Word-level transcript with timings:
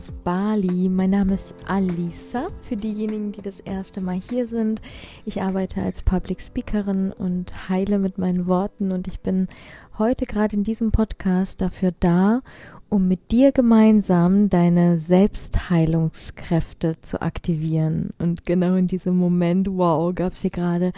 Aus 0.00 0.12
Bali. 0.24 0.88
Mein 0.88 1.10
Name 1.10 1.34
ist 1.34 1.54
Alisa. 1.68 2.46
Für 2.62 2.74
diejenigen, 2.74 3.32
die 3.32 3.42
das 3.42 3.60
erste 3.60 4.00
Mal 4.00 4.18
hier 4.30 4.46
sind, 4.46 4.80
ich 5.26 5.42
arbeite 5.42 5.82
als 5.82 6.00
Public 6.00 6.40
Speakerin 6.40 7.12
und 7.12 7.68
heile 7.68 7.98
mit 7.98 8.16
meinen 8.16 8.48
Worten 8.48 8.92
und 8.92 9.08
ich 9.08 9.20
bin 9.20 9.46
heute 9.98 10.24
gerade 10.24 10.56
in 10.56 10.64
diesem 10.64 10.90
Podcast 10.90 11.60
dafür 11.60 11.92
da, 12.00 12.40
um 12.90 13.08
mit 13.08 13.30
dir 13.30 13.52
gemeinsam 13.52 14.50
deine 14.50 14.98
Selbstheilungskräfte 14.98 17.00
zu 17.00 17.22
aktivieren. 17.22 18.10
Und 18.18 18.44
genau 18.44 18.74
in 18.74 18.88
diesem 18.88 19.16
Moment, 19.16 19.68
wow, 19.70 20.14
gab 20.14 20.34
es 20.34 20.42
hier 20.42 20.50
gerade 20.50 20.92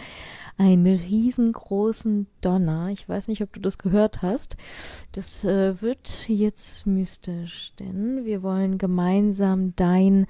einen 0.57 0.85
riesengroßen 0.85 2.27
Donner. 2.41 2.89
Ich 2.89 3.07
weiß 3.07 3.27
nicht, 3.27 3.41
ob 3.41 3.53
du 3.53 3.59
das 3.59 3.77
gehört 3.77 4.21
hast. 4.21 4.57
Das 5.11 5.43
äh, 5.43 5.81
wird 5.81 6.27
jetzt 6.27 6.85
mystisch, 6.85 7.73
denn 7.79 8.25
wir 8.25 8.43
wollen 8.43 8.77
gemeinsam 8.77 9.75
dein 9.75 10.27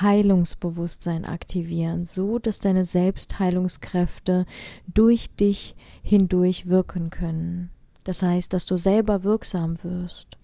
Heilungsbewusstsein 0.00 1.24
aktivieren, 1.24 2.04
so 2.04 2.38
dass 2.38 2.58
deine 2.58 2.84
Selbstheilungskräfte 2.84 4.46
durch 4.92 5.34
dich 5.36 5.74
hindurch 6.02 6.68
wirken 6.68 7.10
können. 7.10 7.70
Das 8.04 8.22
heißt, 8.22 8.52
dass 8.52 8.66
du 8.66 8.76
selber 8.76 9.24
wirksam 9.24 9.82
wirst. 9.82 10.38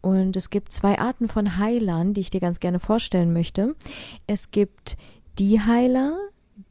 Und 0.00 0.36
es 0.36 0.50
gibt 0.50 0.72
zwei 0.72 0.98
Arten 0.98 1.28
von 1.28 1.58
Heilern, 1.58 2.14
die 2.14 2.20
ich 2.20 2.30
dir 2.30 2.40
ganz 2.40 2.60
gerne 2.60 2.78
vorstellen 2.78 3.32
möchte. 3.32 3.74
Es 4.26 4.50
gibt 4.50 4.96
die 5.38 5.60
Heiler, 5.60 6.16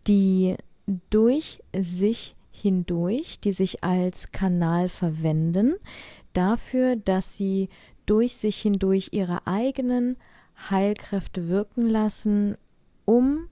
die 0.08 0.56
durch 1.10 1.62
sich 1.78 2.36
hindurch, 2.52 3.40
die 3.40 3.54
sich 3.54 3.84
als 3.84 4.32
Kanal 4.32 4.90
verwenden, 4.90 5.76
dafür, 6.34 6.96
dass 6.96 7.36
sie 7.36 7.70
durch 8.06 8.38
sich 8.38 8.62
hindurch 8.62 9.10
ihre 9.12 9.46
eigenen 9.46 10.18
Heilkräfte 10.70 11.50
wirken 11.50 11.86
lassen, 11.86 12.58
um 13.06 13.50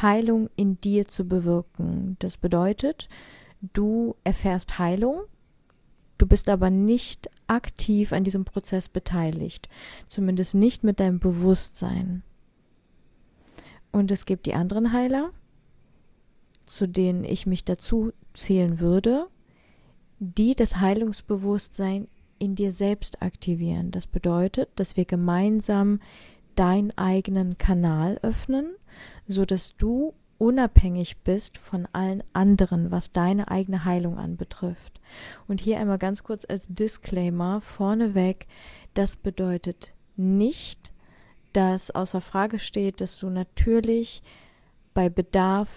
Heilung 0.00 0.50
in 0.56 0.80
dir 0.80 1.06
zu 1.06 1.26
bewirken. 1.26 2.16
Das 2.18 2.36
bedeutet, 2.36 3.08
du 3.72 4.16
erfährst 4.24 4.78
Heilung, 4.78 5.22
du 6.18 6.26
bist 6.26 6.48
aber 6.48 6.70
nicht 6.70 7.28
aktiv 7.46 8.12
an 8.12 8.24
diesem 8.24 8.44
Prozess 8.44 8.88
beteiligt, 8.88 9.68
zumindest 10.08 10.54
nicht 10.54 10.84
mit 10.84 11.00
deinem 11.00 11.18
Bewusstsein. 11.18 12.22
Und 13.92 14.10
es 14.10 14.26
gibt 14.26 14.46
die 14.46 14.54
anderen 14.54 14.92
Heiler, 14.92 15.30
zu 16.66 16.88
denen 16.88 17.24
ich 17.24 17.46
mich 17.46 17.64
dazu 17.64 18.12
zählen 18.32 18.80
würde, 18.80 19.26
die 20.18 20.54
das 20.54 20.80
Heilungsbewusstsein 20.80 22.08
in 22.38 22.54
dir 22.54 22.72
selbst 22.72 23.22
aktivieren. 23.22 23.90
Das 23.90 24.06
bedeutet, 24.06 24.68
dass 24.76 24.96
wir 24.96 25.04
gemeinsam 25.04 26.00
deinen 26.54 26.96
eigenen 26.96 27.58
Kanal 27.58 28.18
öffnen, 28.22 28.74
so 29.26 29.44
dass 29.44 29.76
du 29.76 30.14
unabhängig 30.44 31.22
bist 31.24 31.56
von 31.56 31.88
allen 31.94 32.22
anderen, 32.34 32.90
was 32.90 33.12
deine 33.12 33.50
eigene 33.50 33.86
Heilung 33.86 34.18
anbetrifft. 34.18 35.00
Und 35.48 35.58
hier 35.58 35.78
einmal 35.78 35.96
ganz 35.96 36.22
kurz 36.22 36.44
als 36.46 36.66
Disclaimer 36.68 37.62
vorneweg, 37.62 38.46
das 38.92 39.16
bedeutet 39.16 39.94
nicht, 40.16 40.92
dass 41.54 41.90
außer 41.90 42.20
Frage 42.20 42.58
steht, 42.58 43.00
dass 43.00 43.16
du 43.16 43.30
natürlich 43.30 44.22
bei 44.92 45.08
Bedarf 45.08 45.70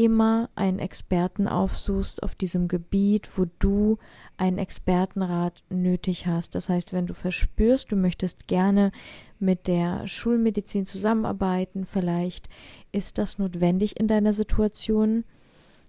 immer 0.00 0.48
einen 0.54 0.78
Experten 0.78 1.46
aufsuchst 1.46 2.22
auf 2.22 2.34
diesem 2.34 2.68
Gebiet, 2.68 3.28
wo 3.36 3.44
du 3.58 3.98
einen 4.38 4.56
Expertenrat 4.56 5.62
nötig 5.68 6.26
hast. 6.26 6.54
Das 6.54 6.70
heißt, 6.70 6.94
wenn 6.94 7.06
du 7.06 7.12
verspürst, 7.12 7.92
du 7.92 7.96
möchtest 7.96 8.48
gerne 8.48 8.92
mit 9.38 9.66
der 9.66 10.08
Schulmedizin 10.08 10.86
zusammenarbeiten, 10.86 11.84
vielleicht 11.84 12.48
ist 12.92 13.18
das 13.18 13.36
notwendig 13.36 14.00
in 14.00 14.08
deiner 14.08 14.32
Situation, 14.32 15.24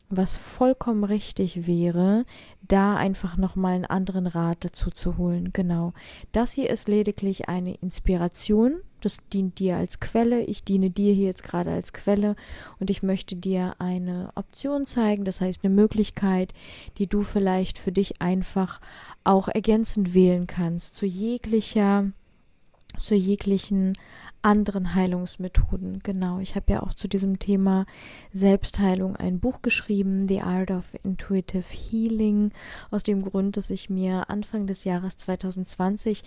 was 0.09 0.35
vollkommen 0.35 1.05
richtig 1.05 1.65
wäre, 1.65 2.25
da 2.61 2.97
einfach 2.97 3.37
nochmal 3.37 3.75
einen 3.75 3.85
anderen 3.85 4.27
Rat 4.27 4.65
dazu 4.65 4.89
zu 4.89 5.17
holen. 5.17 5.53
Genau. 5.53 5.93
Das 6.33 6.51
hier 6.51 6.69
ist 6.69 6.89
lediglich 6.89 7.47
eine 7.47 7.75
Inspiration. 7.75 8.81
Das 9.01 9.19
dient 9.33 9.59
dir 9.59 9.77
als 9.77 9.99
Quelle. 9.99 10.41
Ich 10.43 10.63
diene 10.63 10.89
dir 10.89 11.13
hier 11.13 11.25
jetzt 11.25 11.43
gerade 11.43 11.71
als 11.71 11.93
Quelle 11.93 12.35
und 12.79 12.89
ich 12.89 13.03
möchte 13.03 13.35
dir 13.35 13.75
eine 13.79 14.29
Option 14.35 14.85
zeigen, 14.85 15.25
das 15.25 15.41
heißt 15.41 15.63
eine 15.63 15.73
Möglichkeit, 15.73 16.53
die 16.97 17.07
du 17.07 17.23
vielleicht 17.23 17.77
für 17.77 17.91
dich 17.91 18.21
einfach 18.21 18.79
auch 19.23 19.47
ergänzend 19.47 20.13
wählen 20.13 20.47
kannst 20.47 20.95
zu 20.95 21.05
jeglicher 21.05 22.11
zu 22.99 23.15
jeglichen 23.15 23.93
anderen 24.41 24.95
Heilungsmethoden. 24.95 25.99
Genau, 26.03 26.39
ich 26.39 26.55
habe 26.55 26.73
ja 26.73 26.83
auch 26.83 26.93
zu 26.93 27.07
diesem 27.07 27.39
Thema 27.39 27.85
Selbstheilung 28.33 29.15
ein 29.15 29.39
Buch 29.39 29.61
geschrieben, 29.61 30.27
The 30.27 30.41
Art 30.41 30.71
of 30.71 30.85
Intuitive 31.03 31.63
Healing, 31.69 32.51
aus 32.89 33.03
dem 33.03 33.21
Grund, 33.21 33.57
dass 33.57 33.69
ich 33.69 33.89
mir 33.89 34.29
Anfang 34.29 34.67
des 34.67 34.83
Jahres 34.83 35.17
2020 35.17 36.23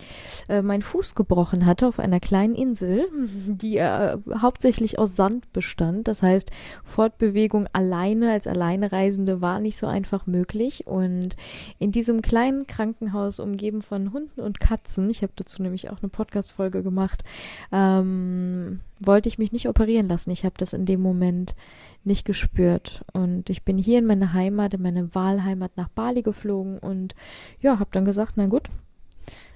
äh, 0.47 0.61
meinen 0.61 0.81
Fuß 0.81 1.15
gebrochen 1.15 1.65
hatte 1.65 1.87
auf 1.87 1.99
einer 1.99 2.19
kleinen 2.19 2.55
Insel, 2.55 3.07
die 3.47 3.77
äh, 3.77 4.17
hauptsächlich 4.41 4.97
aus 4.97 5.15
Sand 5.15 5.51
bestand. 5.51 6.07
Das 6.07 6.21
heißt, 6.21 6.51
Fortbewegung 6.83 7.67
alleine 7.73 8.31
als 8.31 8.47
Alleinereisende 8.47 9.41
war 9.41 9.59
nicht 9.59 9.77
so 9.77 9.87
einfach 9.87 10.25
möglich. 10.25 10.87
Und 10.87 11.35
in 11.79 11.91
diesem 11.91 12.21
kleinen 12.21 12.67
Krankenhaus, 12.67 13.39
umgeben 13.39 13.81
von 13.81 14.13
Hunden 14.13 14.41
und 14.41 14.59
Katzen, 14.59 15.09
ich 15.09 15.21
habe 15.21 15.33
dazu 15.35 15.61
nämlich 15.61 15.89
auch 15.89 16.01
eine 16.01 16.09
Podcast-Folge 16.09 16.81
gemacht, 16.83 17.23
ähm, 17.71 18.04
ähm, 18.05 18.79
wollte 18.99 19.29
ich 19.29 19.37
mich 19.37 19.51
nicht 19.51 19.67
operieren 19.67 20.07
lassen. 20.07 20.31
Ich 20.31 20.45
habe 20.45 20.55
das 20.57 20.73
in 20.73 20.85
dem 20.85 21.01
Moment 21.01 21.55
nicht 22.03 22.25
gespürt. 22.25 23.03
Und 23.13 23.49
ich 23.49 23.63
bin 23.63 23.77
hier 23.77 23.99
in 23.99 24.05
meine 24.05 24.33
Heimat, 24.33 24.73
in 24.73 24.81
meine 24.81 25.13
Wahlheimat 25.13 25.71
nach 25.75 25.89
Bali 25.89 26.21
geflogen 26.21 26.77
und 26.79 27.15
ja, 27.61 27.79
habe 27.79 27.89
dann 27.91 28.05
gesagt, 28.05 28.33
na 28.35 28.47
gut, 28.47 28.69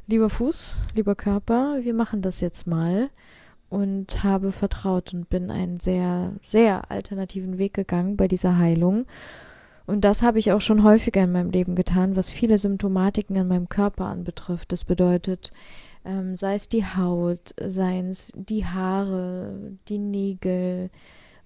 lieber 0.08 0.30
Fuß, 0.30 0.78
lieber 0.96 1.16
Körper, 1.16 1.80
wir 1.82 1.94
machen 1.94 2.22
das 2.22 2.42
jetzt 2.42 2.68
mal 2.68 3.10
und 3.70 4.24
habe 4.24 4.52
vertraut 4.52 5.14
und 5.14 5.30
bin 5.30 5.52
einen 5.52 5.80
sehr, 5.80 6.34
sehr 6.42 6.90
alternativen 6.92 7.58
Weg 7.60 7.76
gegangen 7.76 8.18
bei 8.18 8.28
dieser 8.28 8.58
Heilung. 8.58 9.06
Und 9.86 10.02
das 10.02 10.22
habe 10.22 10.38
ich 10.38 10.52
auch 10.52 10.62
schon 10.62 10.84
häufiger 10.84 11.24
in 11.24 11.32
meinem 11.32 11.50
Leben 11.50 11.76
getan, 11.76 12.16
was 12.16 12.30
viele 12.30 12.60
Symptomatiken 12.60 13.38
an 13.38 13.48
meinem 13.48 13.70
Körper 13.70 14.06
anbetrifft. 14.06 14.72
Das 14.72 14.86
bedeutet, 14.86 15.52
ähm, 16.06 16.36
sei 16.36 16.56
es 16.56 16.70
die 16.70 16.86
Haut, 16.86 17.54
seien 17.62 18.10
es 18.10 18.32
die 18.36 18.66
Haare, 18.66 19.78
die 19.88 20.00
Nägel, 20.00 20.90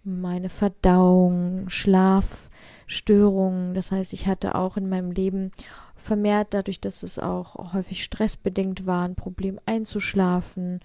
meine 0.03 0.49
Verdauung, 0.49 1.69
Schlafstörungen. 1.69 3.73
Das 3.73 3.91
heißt, 3.91 4.13
ich 4.13 4.27
hatte 4.27 4.55
auch 4.55 4.77
in 4.77 4.89
meinem 4.89 5.11
Leben 5.11 5.51
vermehrt 5.95 6.49
dadurch, 6.51 6.81
dass 6.81 7.03
es 7.03 7.19
auch 7.19 7.73
häufig 7.73 8.03
stressbedingt 8.03 8.85
war, 8.85 9.05
ein 9.05 9.15
Problem 9.15 9.59
einzuschlafen 9.65 10.81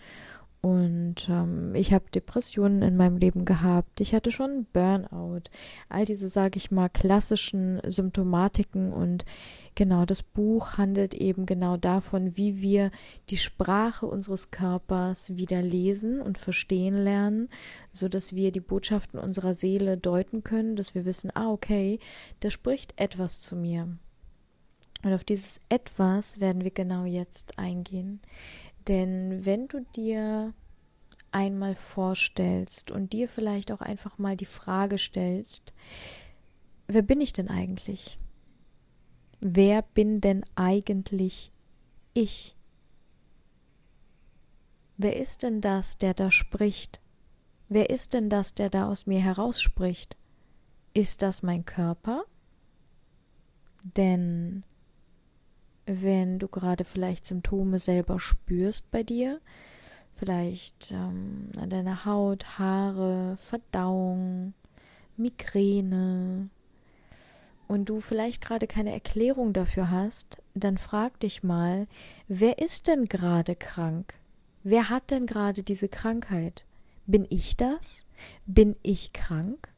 und 0.60 1.28
ähm, 1.28 1.74
ich 1.76 1.92
habe 1.92 2.10
Depressionen 2.12 2.82
in 2.82 2.96
meinem 2.96 3.16
Leben 3.16 3.44
gehabt. 3.44 4.00
Ich 4.00 4.12
hatte 4.12 4.32
schon 4.32 4.66
Burnout. 4.72 5.42
All 5.88 6.04
diese, 6.04 6.28
sage 6.28 6.56
ich 6.56 6.72
mal, 6.72 6.88
klassischen 6.88 7.80
Symptomatiken. 7.86 8.92
Und 8.92 9.24
genau, 9.76 10.04
das 10.04 10.24
Buch 10.24 10.72
handelt 10.76 11.14
eben 11.14 11.46
genau 11.46 11.76
davon, 11.76 12.36
wie 12.36 12.60
wir 12.60 12.90
die 13.30 13.36
Sprache 13.36 14.06
unseres 14.06 14.50
Körpers 14.50 15.36
wieder 15.36 15.62
lesen 15.62 16.20
und 16.20 16.38
verstehen 16.38 16.94
lernen, 17.04 17.48
so 17.92 18.08
dass 18.08 18.34
wir 18.34 18.50
die 18.50 18.60
Botschaften 18.60 19.20
unserer 19.20 19.54
Seele 19.54 19.96
deuten 19.96 20.42
können, 20.42 20.74
dass 20.74 20.92
wir 20.92 21.04
wissen, 21.04 21.30
ah, 21.34 21.50
okay, 21.52 22.00
da 22.40 22.50
spricht 22.50 22.94
etwas 22.96 23.40
zu 23.40 23.54
mir. 23.54 23.96
Und 25.04 25.12
auf 25.12 25.22
dieses 25.22 25.60
etwas 25.68 26.40
werden 26.40 26.64
wir 26.64 26.72
genau 26.72 27.04
jetzt 27.04 27.56
eingehen. 27.58 28.20
Denn 28.88 29.44
wenn 29.44 29.68
du 29.68 29.84
dir 29.94 30.54
einmal 31.30 31.74
vorstellst 31.74 32.90
und 32.90 33.12
dir 33.12 33.28
vielleicht 33.28 33.70
auch 33.70 33.82
einfach 33.82 34.16
mal 34.18 34.36
die 34.36 34.46
Frage 34.46 34.96
stellst, 34.96 35.74
wer 36.86 37.02
bin 37.02 37.20
ich 37.20 37.34
denn 37.34 37.48
eigentlich? 37.48 38.18
Wer 39.40 39.82
bin 39.82 40.22
denn 40.22 40.44
eigentlich 40.54 41.52
ich? 42.14 42.56
Wer 44.96 45.16
ist 45.16 45.42
denn 45.42 45.60
das, 45.60 45.98
der 45.98 46.14
da 46.14 46.30
spricht? 46.30 47.00
Wer 47.68 47.90
ist 47.90 48.14
denn 48.14 48.30
das, 48.30 48.54
der 48.54 48.70
da 48.70 48.88
aus 48.88 49.06
mir 49.06 49.20
herausspricht? 49.20 50.16
Ist 50.94 51.20
das 51.22 51.42
mein 51.42 51.64
Körper? 51.66 52.24
Denn 53.84 54.64
wenn 55.88 56.38
du 56.38 56.48
gerade 56.48 56.84
vielleicht 56.84 57.26
Symptome 57.26 57.78
selber 57.78 58.20
spürst 58.20 58.90
bei 58.90 59.02
dir, 59.02 59.40
vielleicht 60.16 60.90
ähm, 60.90 61.50
an 61.56 61.70
deiner 61.70 62.04
Haut, 62.04 62.58
Haare, 62.58 63.36
Verdauung, 63.40 64.52
Migräne 65.16 66.50
und 67.66 67.88
du 67.88 68.00
vielleicht 68.00 68.42
gerade 68.42 68.66
keine 68.66 68.92
Erklärung 68.92 69.52
dafür 69.52 69.90
hast, 69.90 70.38
dann 70.54 70.78
frag 70.78 71.18
dich 71.20 71.42
mal, 71.42 71.86
wer 72.28 72.58
ist 72.58 72.86
denn 72.86 73.06
gerade 73.06 73.56
krank? 73.56 74.14
Wer 74.62 74.90
hat 74.90 75.10
denn 75.10 75.26
gerade 75.26 75.62
diese 75.62 75.88
Krankheit? 75.88 76.64
Bin 77.06 77.26
ich 77.30 77.56
das? 77.56 78.06
Bin 78.46 78.76
ich 78.82 79.12
krank? 79.12 79.68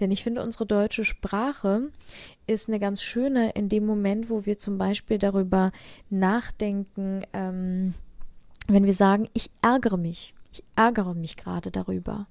Denn 0.00 0.10
ich 0.10 0.24
finde, 0.24 0.42
unsere 0.42 0.66
deutsche 0.66 1.04
Sprache 1.04 1.90
ist 2.46 2.68
eine 2.68 2.80
ganz 2.80 3.02
schöne 3.02 3.50
in 3.50 3.68
dem 3.68 3.84
Moment, 3.84 4.30
wo 4.30 4.46
wir 4.46 4.56
zum 4.58 4.78
Beispiel 4.78 5.18
darüber 5.18 5.72
nachdenken, 6.08 7.22
ähm, 7.34 7.94
wenn 8.66 8.84
wir 8.84 8.94
sagen, 8.94 9.28
ich 9.34 9.50
ärgere 9.60 9.98
mich, 9.98 10.34
ich 10.50 10.64
ärgere 10.74 11.14
mich 11.14 11.36
gerade 11.36 11.70
darüber. 11.70 12.26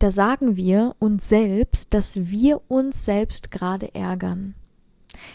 Da 0.00 0.10
sagen 0.10 0.56
wir 0.56 0.94
uns 0.98 1.28
selbst, 1.28 1.94
dass 1.94 2.16
wir 2.16 2.60
uns 2.68 3.04
selbst 3.04 3.50
gerade 3.50 3.94
ärgern. 3.94 4.54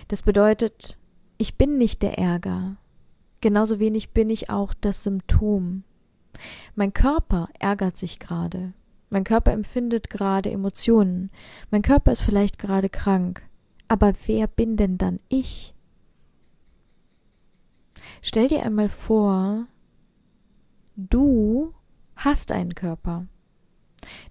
Das 0.08 0.22
bedeutet, 0.22 0.98
ich 1.38 1.58
bin 1.58 1.78
nicht 1.78 2.02
der 2.02 2.18
Ärger. 2.18 2.78
Genauso 3.42 3.80
wenig 3.80 4.12
bin 4.12 4.30
ich 4.30 4.50
auch 4.50 4.74
das 4.74 5.04
Symptom. 5.04 5.84
Mein 6.76 6.94
Körper 6.94 7.50
ärgert 7.60 7.98
sich 7.98 8.20
gerade. 8.20 8.74
Mein 9.14 9.26
Körper 9.26 9.52
empfindet 9.52 10.10
gerade 10.10 10.50
Emotionen. 10.50 11.30
Mein 11.70 11.84
Körper 11.84 12.12
ist 12.12 12.24
vielleicht 12.24 12.58
gerade 12.58 12.90
krank. 12.90 13.48
Aber 13.88 14.14
wer 14.26 14.48
bin 14.48 14.76
denn 14.76 14.98
dann 14.98 15.20
ich? 15.30 15.76
Stell 18.24 18.48
dir 18.48 18.64
einmal 18.64 18.90
vor, 18.90 19.68
du 20.96 21.76
hast 22.16 22.52
einen 22.52 22.74
Körper. 22.74 23.28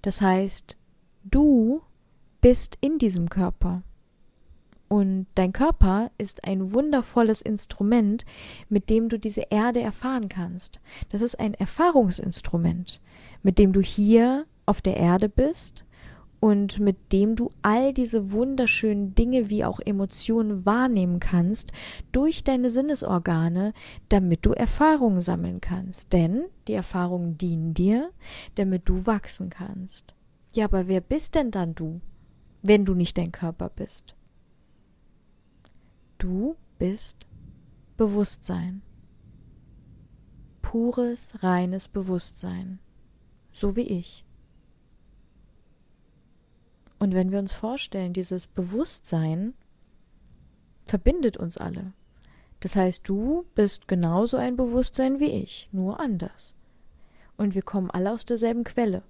Das 0.03 0.21
heißt, 0.21 0.77
du 1.23 1.83
bist 2.41 2.77
in 2.81 2.99
diesem 2.99 3.29
Körper. 3.29 3.85
Und 4.89 5.29
dein 5.37 5.53
Körper 5.53 6.11
ist 6.19 6.43
ein 6.43 6.73
wundervolles 6.73 7.41
Instrument, 7.41 8.25
mit 8.69 8.91
dem 8.91 9.09
du 9.09 9.17
diese 9.17 9.43
Erde 9.49 9.81
erfahren 9.81 10.29
kannst. 10.29 10.81
Das 11.11 11.21
ist 11.21 11.39
ein 11.39 11.55
Erfahrungsinstrument, 11.55 13.01
mit 13.45 13.61
dem 13.61 13.73
du 13.73 13.81
hier 13.81 14.45
auf 14.67 14.81
der 14.81 14.97
Erde 14.97 15.29
bist 15.29 15.85
und 16.43 16.81
mit 16.81 17.13
dem 17.13 17.37
du 17.37 17.53
all 17.63 17.95
diese 17.95 18.33
wunderschönen 18.33 19.15
Dinge 19.15 19.49
wie 19.49 19.65
auch 19.65 19.79
Emotionen 19.79 20.67
wahrnehmen 20.67 21.21
kannst 21.21 21.71
durch 22.11 22.43
deine 22.43 22.69
Sinnesorgane, 22.69 23.73
damit 24.09 24.45
du 24.45 24.51
Erfahrungen 24.51 25.23
sammeln 25.23 25.61
kannst. 25.61 26.13
Denn 26.13 26.47
die 26.67 26.73
Erfahrungen 26.73 27.39
dienen 27.39 27.75
dir, 27.75 28.11
damit 28.57 28.89
du 28.89 29.07
wachsen 29.07 29.51
kannst. 29.51 30.15
Ja, 30.53 30.65
aber 30.65 30.89
wer 30.89 31.01
bist 31.01 31.37
denn 31.37 31.53
dann 31.53 31.77
du, 31.77 32.01
wenn 32.61 32.85
du 32.85 32.95
nicht 32.95 33.19
dein 33.19 33.31
Körper 33.31 33.69
bist? 33.69 34.17
Du 36.19 36.57
bist 36.77 37.25
Bewusstsein. 37.97 38.83
Pures, 40.61 41.35
reines 41.41 41.87
Bewusstsein. 41.87 42.81
So 43.53 43.77
wie 43.77 43.83
ich. 43.83 44.25
Und 47.03 47.17
wenn 47.17 47.33
wir 47.33 47.41
uns 47.41 47.51
vorstellen, 47.51 48.13
dieses 48.13 48.47
Bewusstsein 48.47 49.55
verbindet 50.85 51.37
uns 51.37 51.57
alle. 51.57 51.95
Das 52.61 52.77
heißt, 52.77 53.09
du 53.09 53.45
bist 53.57 53.89
genauso 53.89 54.37
ein 54.37 54.55
Bewusstsein 54.55 55.19
wie 55.19 55.33
ich, 55.33 55.69
nur 55.73 55.99
anders. 55.99 56.55
Und 57.37 57.57
wir 57.57 57.63
kommen 57.63 57.91
alle 57.91 58.13
aus 58.13 58.25
derselben 58.25 58.63
Quelle. 58.63 59.03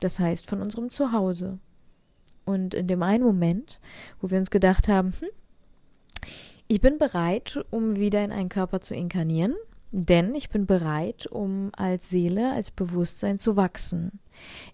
Das 0.00 0.18
heißt, 0.18 0.46
von 0.46 0.60
unserem 0.60 0.90
Zuhause. 0.90 1.58
Und 2.44 2.74
in 2.74 2.88
dem 2.88 3.02
einen 3.02 3.24
Moment, 3.24 3.80
wo 4.20 4.28
wir 4.28 4.36
uns 4.36 4.50
gedacht 4.50 4.86
haben, 4.86 5.14
hm, 5.18 5.30
ich 6.68 6.82
bin 6.82 6.98
bereit, 6.98 7.58
um 7.70 7.96
wieder 7.96 8.22
in 8.22 8.32
einen 8.32 8.50
Körper 8.50 8.82
zu 8.82 8.94
inkarnieren, 8.94 9.56
denn 9.92 10.34
ich 10.34 10.48
bin 10.48 10.66
bereit, 10.66 11.26
um 11.26 11.70
als 11.76 12.08
Seele, 12.08 12.52
als 12.52 12.70
Bewusstsein 12.70 13.38
zu 13.38 13.56
wachsen. 13.56 14.20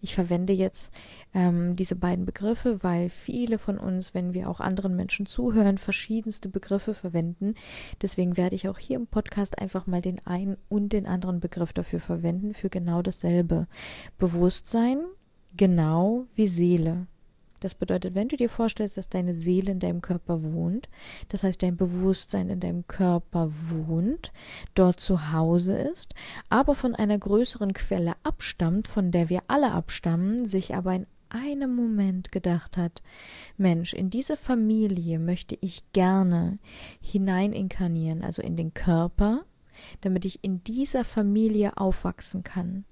Ich 0.01 0.15
verwende 0.15 0.53
jetzt 0.53 0.93
ähm, 1.35 1.75
diese 1.75 1.97
beiden 1.97 2.25
Begriffe, 2.25 2.83
weil 2.83 3.11
viele 3.11 3.59
von 3.59 3.79
uns, 3.79 4.15
wenn 4.15 4.33
wir 4.33 4.49
auch 4.49 4.61
anderen 4.61 4.95
Menschen 4.95 5.27
zuhören, 5.27 5.77
verschiedenste 5.77 6.49
Begriffe 6.49 6.95
verwenden. 6.95 7.55
Deswegen 8.01 8.37
werde 8.37 8.55
ich 8.55 8.69
auch 8.69 8.79
hier 8.79 8.97
im 8.97 9.09
Podcast 9.09 9.59
einfach 9.59 9.89
mal 9.89 10.01
den 10.01 10.25
einen 10.25 10.57
und 10.69 10.93
den 10.93 11.07
anderen 11.07 11.41
Begriff 11.41 11.73
dafür 11.73 12.01
verwenden, 12.01 12.55
für 12.55 12.71
genau 12.71 13.03
dasselbe. 13.03 13.67
Bewusstsein, 14.19 15.01
genau 15.57 16.27
wie 16.37 16.47
Seele. 16.49 17.09
Das 17.61 17.75
bedeutet, 17.75 18.15
wenn 18.15 18.29
du 18.29 18.37
dir 18.37 18.49
vorstellst, 18.49 18.97
dass 18.97 19.09
deine 19.09 19.35
Seele 19.35 19.73
in 19.73 19.81
deinem 19.81 20.01
Körper 20.01 20.43
wohnt, 20.43 20.89
das 21.29 21.43
heißt 21.43 21.63
dein 21.63 21.77
Bewusstsein 21.77 22.51
in 22.51 22.61
deinem 22.61 22.87
Körper 22.87 23.51
wohnt, 23.51 24.33
dort 24.75 25.01
zu 25.01 25.33
Hause 25.33 25.77
ist, 25.77 26.15
aber 26.49 26.75
von 26.75 26.95
einer 26.95 27.19
größeren 27.19 27.73
Quelle 27.73 28.15
abstammt, 28.23 28.87
von 28.87 29.11
der 29.11 29.29
wir 29.29 29.43
alle 29.49 29.73
abstammen, 29.73 30.47
sich 30.47 30.75
aber 30.75 30.95
in 30.95 31.07
einem 31.31 31.75
Moment 31.75 32.33
gedacht 32.33 32.77
hat, 32.77 33.03
Mensch, 33.57 33.93
in 33.93 34.09
diese 34.09 34.37
Familie 34.37 35.19
möchte 35.19 35.59
ich 35.61 35.83
gerne 35.93 36.59
hineininkarnieren, 37.01 38.23
also 38.23 38.41
in 38.41 38.57
den 38.57 38.73
Körper, 38.73 39.45
damit 40.01 40.25
ich 40.25 40.43
in 40.43 40.63
dieser 40.65 41.05
Familie 41.05 41.77
aufwachsen 41.77 42.45
kann, 42.45 42.85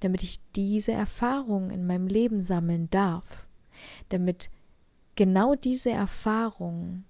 damit 0.00 0.22
ich 0.22 0.40
diese 0.56 0.92
Erfahrungen 0.92 1.70
in 1.70 1.86
meinem 1.86 2.06
Leben 2.06 2.40
sammeln 2.40 2.88
darf 2.90 3.48
damit 4.08 4.50
genau 5.14 5.54
diese 5.54 5.90
Erfahrung 5.90 7.04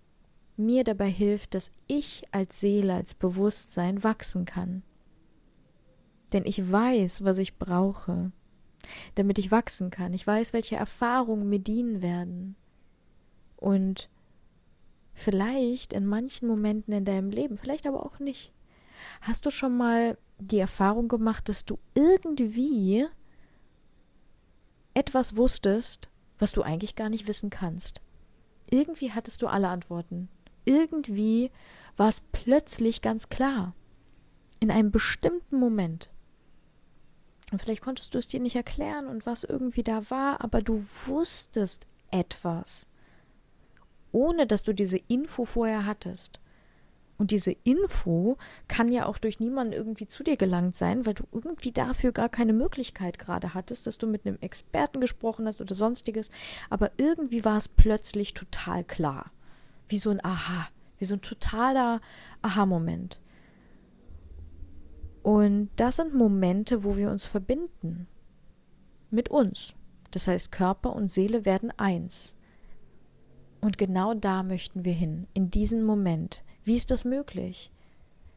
mir 0.57 0.85
dabei 0.85 1.09
hilft, 1.11 1.55
dass 1.55 1.73
ich 1.87 2.23
als 2.31 2.61
Seele, 2.61 2.95
als 2.95 3.15
Bewusstsein 3.15 4.05
wachsen 4.05 4.45
kann. 4.45 4.83
Denn 6.33 6.45
ich 6.47 6.71
weiß, 6.71 7.25
was 7.25 7.39
ich 7.39 7.59
brauche, 7.59 8.33
damit 9.15 9.39
ich 9.39 9.51
wachsen 9.51 9.91
kann. 9.91 10.13
Ich 10.13 10.27
weiß, 10.27 10.53
welche 10.53 10.77
Erfahrungen 10.77 11.49
mir 11.49 11.59
dienen 11.59 12.03
werden. 12.03 12.57
Und 13.57 14.09
vielleicht 15.15 15.93
in 15.93 16.07
manchen 16.07 16.49
Momenten 16.49 16.93
in 16.93 17.05
deinem 17.05 17.31
Leben, 17.31 17.59
vielleicht 17.59 17.87
aber 17.87 18.05
auch 18.05 18.19
nicht, 18.19 18.53
hast 19.21 19.47
du 19.47 19.51
schon 19.51 19.77
mal 19.77 20.17
die 20.39 20.59
Erfahrung 20.59 21.09
gemacht, 21.09 21.49
dass 21.49 21.65
du 21.65 21.79
irgendwie 21.95 23.07
etwas 24.95 25.37
wusstest, 25.37 26.09
was 26.43 26.53
du 26.53 26.63
eigentlich 26.63 26.97
gar 26.97 27.09
nicht 27.09 27.29
wissen 27.29 27.51
kannst. 27.51 28.01
Irgendwie 28.69 29.13
hattest 29.13 29.41
du 29.43 29.47
alle 29.47 29.69
Antworten. 29.69 30.29
Irgendwie 30.65 31.51
war 31.97 32.09
es 32.09 32.21
plötzlich 32.21 33.01
ganz 33.01 33.29
klar. 33.29 33.75
In 34.61 34.71
einem 34.71 34.91
bestimmten 34.91 35.59
Moment. 35.59 36.11
Und 37.53 37.61
vielleicht 37.61 37.83
konntest 37.83 38.15
du 38.15 38.19
es 38.19 38.29
dir 38.29 38.41
nicht 38.41 38.57
erklären 38.57 39.07
und 39.07 39.25
was 39.25 39.45
irgendwie 39.45 39.83
da 39.83 40.11
war, 40.11 40.43
aber 40.43 40.63
du 40.63 40.85
wusstest 41.07 41.87
etwas, 42.11 42.87
ohne 44.11 44.47
dass 44.47 44.63
du 44.63 44.73
diese 44.73 44.99
Info 45.09 45.45
vorher 45.45 45.87
hattest. 45.87 46.41
Und 47.23 47.31
diese 47.31 47.53
Info 47.53 48.37
kann 48.67 48.91
ja 48.91 49.07
auch 49.07 49.17
durch 49.17 49.39
niemanden 49.39 49.75
irgendwie 49.75 50.09
zu 50.09 50.25
dir 50.25 50.37
gelangt 50.37 50.75
sein, 50.75 51.07
weil 51.07 51.15
du 51.15 51.23
irgendwie 51.31 51.71
dafür 51.71 52.11
gar 52.11 52.29
keine 52.29 52.53
Möglichkeit 52.53 53.21
gerade 53.21 53.55
hattest, 53.55 53.87
dass 53.87 53.97
du 53.97 54.09
mit 54.09 54.27
einem 54.27 54.39
Experten 54.41 55.01
gesprochen 55.01 55.47
hast 55.47 55.61
oder 55.61 55.77
sonstiges. 55.77 56.33
Aber 56.69 56.91
irgendwie 56.97 57.45
war 57.45 57.59
es 57.59 57.69
plötzlich 57.69 58.35
total 58.35 58.83
klar. 58.83 59.31
Wie 59.87 60.01
so 60.01 60.11
ein 60.11 60.19
Aha, 60.25 60.67
wie 60.99 61.05
so 61.05 61.15
ein 61.15 61.21
totaler 61.21 62.01
Aha-Moment. 62.43 63.21
Und 65.23 65.71
das 65.77 65.95
sind 65.95 66.15
Momente, 66.15 66.83
wo 66.83 66.97
wir 66.97 67.09
uns 67.09 67.25
verbinden. 67.25 68.09
Mit 69.13 69.29
uns. 69.29 69.75
Das 70.11 70.27
heißt, 70.27 70.51
Körper 70.51 70.93
und 70.97 71.09
Seele 71.09 71.45
werden 71.45 71.71
eins. 71.77 72.35
Und 73.61 73.79
genau 73.79 74.13
da 74.13 74.43
möchten 74.43 74.85
wir 74.85 74.93
hin, 74.93 75.29
in 75.35 75.53
diesen 75.53 75.85
Moment 75.85 76.43
wie 76.65 76.77
ist 76.77 76.91
das 76.91 77.05
möglich? 77.05 77.71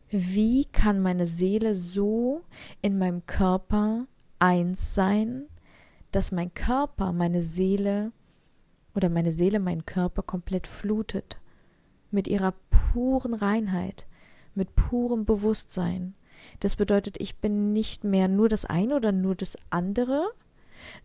Wie 0.10 0.66
kann 0.66 1.02
meine 1.02 1.28
Seele 1.28 1.76
so 1.76 2.44
in 2.82 2.98
meinem 2.98 3.26
Körper 3.26 4.08
eins 4.40 4.96
sein, 4.96 5.46
dass 6.12 6.32
mein 6.32 6.54
Körper 6.54 7.12
meine 7.12 7.42
Seele 7.42 8.12
oder 8.94 9.10
meine 9.10 9.32
Seele 9.32 9.60
meinen 9.60 9.86
Körper 9.86 10.24
komplett 10.24 10.68
flutet 10.68 11.38
mit 12.12 12.28
ihrer 12.28 12.54
puren 12.70 13.34
Reinheit, 13.34 14.08
mit 14.54 14.76
purem 14.76 15.26
Bewusstsein. 15.26 16.14
Das 16.62 16.78
bedeutet, 16.78 17.20
ich 17.20 17.38
bin 17.38 17.74
nicht 17.74 18.04
mehr 18.04 18.28
nur 18.28 18.48
das 18.48 18.66
eine 18.66 18.96
oder 18.96 19.12
nur 19.12 19.36
das 19.36 19.58
andere, 19.70 20.32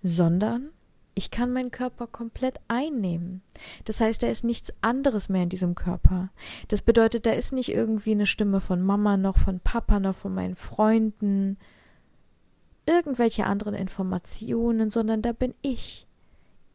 sondern 0.02 0.70
ich 1.14 1.31
kann 1.31 1.52
meinen 1.52 1.71
Körper 1.71 2.07
komplett 2.07 2.61
einnehmen. 2.69 3.43
Das 3.85 4.00
heißt, 4.00 4.23
da 4.23 4.29
ist 4.29 4.45
nichts 4.45 4.73
anderes 4.81 5.29
mehr 5.29 5.43
in 5.43 5.49
diesem 5.49 5.75
Körper. 5.75 6.31
Das 6.69 6.83
bedeutet, 6.83 7.26
da 7.26 7.33
ist 7.33 7.52
nicht 7.52 7.71
irgendwie 7.71 8.12
eine 8.12 8.26
Stimme 8.26 8.61
von 8.61 8.81
Mama, 8.81 9.17
noch 9.17 9.37
von 9.37 9.61
Papa, 9.61 10.00
noch 10.00 10.14
von 10.14 10.35
meinen 10.35 10.57
Freunden, 10.57 11.59
irgendwelche 12.87 13.45
anderen 13.45 13.75
Informationen, 13.75 14.90
sondern 14.90 15.23
da 15.23 15.33
bin 15.33 15.55
ich. 15.62 16.07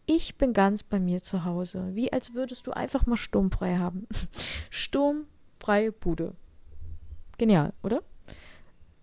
Ich 0.05 0.35
bin 0.37 0.53
ganz 0.53 0.83
bei 0.83 0.99
mir 0.99 1.23
zu 1.23 1.45
Hause, 1.45 1.95
wie 1.95 2.13
als 2.13 2.33
würdest 2.33 2.67
du 2.67 2.71
einfach 2.71 3.07
mal 3.07 3.17
sturmfrei 3.17 3.77
haben. 3.77 4.07
Sturmfrei 4.69 5.35
freie 5.65 5.91
Bude. 5.91 6.35
Genial, 7.39 7.73
oder? 7.81 8.03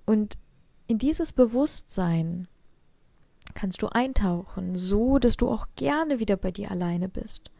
Und 0.07 0.39
in 0.87 0.99
dieses 0.99 1.33
Bewusstsein 1.33 2.47
kannst 3.55 3.83
du 3.83 3.89
eintauchen, 3.89 4.77
so 4.77 5.19
dass 5.19 5.37
du 5.37 5.49
auch 5.49 5.67
gerne 5.77 6.21
wieder 6.21 6.37
bei 6.37 6.51
dir 6.51 6.71
alleine 6.71 7.09
bist. 7.09 7.51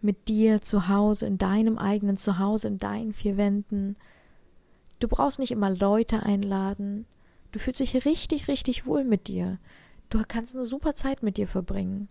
Mit 0.00 0.28
dir 0.28 0.62
zu 0.62 0.88
Hause, 0.88 1.26
in 1.26 1.38
deinem 1.38 1.78
eigenen 1.78 2.16
Zuhause, 2.16 2.68
in 2.68 2.78
deinen 2.78 3.12
vier 3.12 3.36
Wänden. 3.36 3.96
Du 4.98 5.08
brauchst 5.08 5.38
nicht 5.38 5.52
immer 5.52 5.70
Leute 5.70 6.22
einladen. 6.22 7.06
Du 7.52 7.58
fühlst 7.58 7.80
dich 7.80 8.04
richtig, 8.04 8.48
richtig 8.48 8.86
wohl 8.86 9.04
mit 9.04 9.28
dir. 9.28 9.58
Du 10.10 10.22
kannst 10.26 10.56
eine 10.56 10.64
super 10.64 10.94
Zeit 10.94 11.22
mit 11.22 11.36
dir 11.36 11.46
verbringen. 11.46 12.08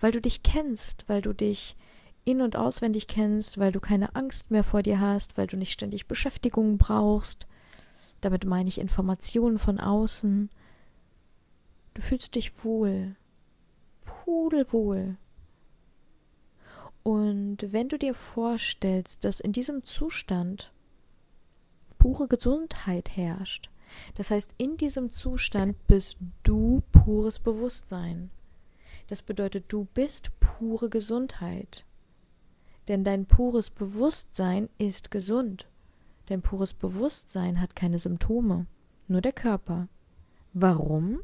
Weil 0.00 0.12
du 0.12 0.20
dich 0.20 0.42
kennst, 0.42 1.04
weil 1.08 1.22
du 1.22 1.32
dich 1.32 1.76
in 2.24 2.42
und 2.42 2.56
auswendig 2.56 3.06
kennst, 3.06 3.58
weil 3.58 3.72
du 3.72 3.80
keine 3.80 4.14
Angst 4.16 4.50
mehr 4.50 4.64
vor 4.64 4.82
dir 4.82 5.00
hast, 5.00 5.38
weil 5.38 5.46
du 5.46 5.56
nicht 5.56 5.72
ständig 5.72 6.06
Beschäftigung 6.06 6.76
brauchst. 6.76 7.46
Damit 8.20 8.44
meine 8.44 8.68
ich 8.68 8.78
Informationen 8.78 9.58
von 9.58 9.78
außen. 9.78 10.50
Du 11.96 12.02
fühlst 12.02 12.34
dich 12.34 12.64
wohl, 12.64 13.16
pudelwohl. 14.04 15.16
Und 17.02 17.72
wenn 17.72 17.88
du 17.88 17.98
dir 17.98 18.14
vorstellst, 18.14 19.24
dass 19.24 19.40
in 19.40 19.52
diesem 19.52 19.84
Zustand 19.84 20.72
pure 21.98 22.28
Gesundheit 22.28 23.16
herrscht, 23.16 23.70
das 24.14 24.30
heißt, 24.30 24.54
in 24.58 24.76
diesem 24.76 25.10
Zustand 25.10 25.86
bist 25.86 26.18
du 26.42 26.82
pures 26.92 27.38
Bewusstsein. 27.38 28.30
Das 29.06 29.22
bedeutet, 29.22 29.64
du 29.68 29.86
bist 29.94 30.30
pure 30.40 30.90
Gesundheit 30.90 31.86
denn 32.88 33.04
dein 33.04 33.26
pures 33.26 33.70
Bewusstsein 33.70 34.68
ist 34.78 35.10
gesund. 35.10 35.66
Dein 36.26 36.42
pures 36.42 36.74
Bewusstsein 36.74 37.60
hat 37.60 37.76
keine 37.76 37.98
Symptome, 37.98 38.66
nur 39.08 39.20
der 39.20 39.32
Körper. 39.32 39.88
Warum? 40.52 41.20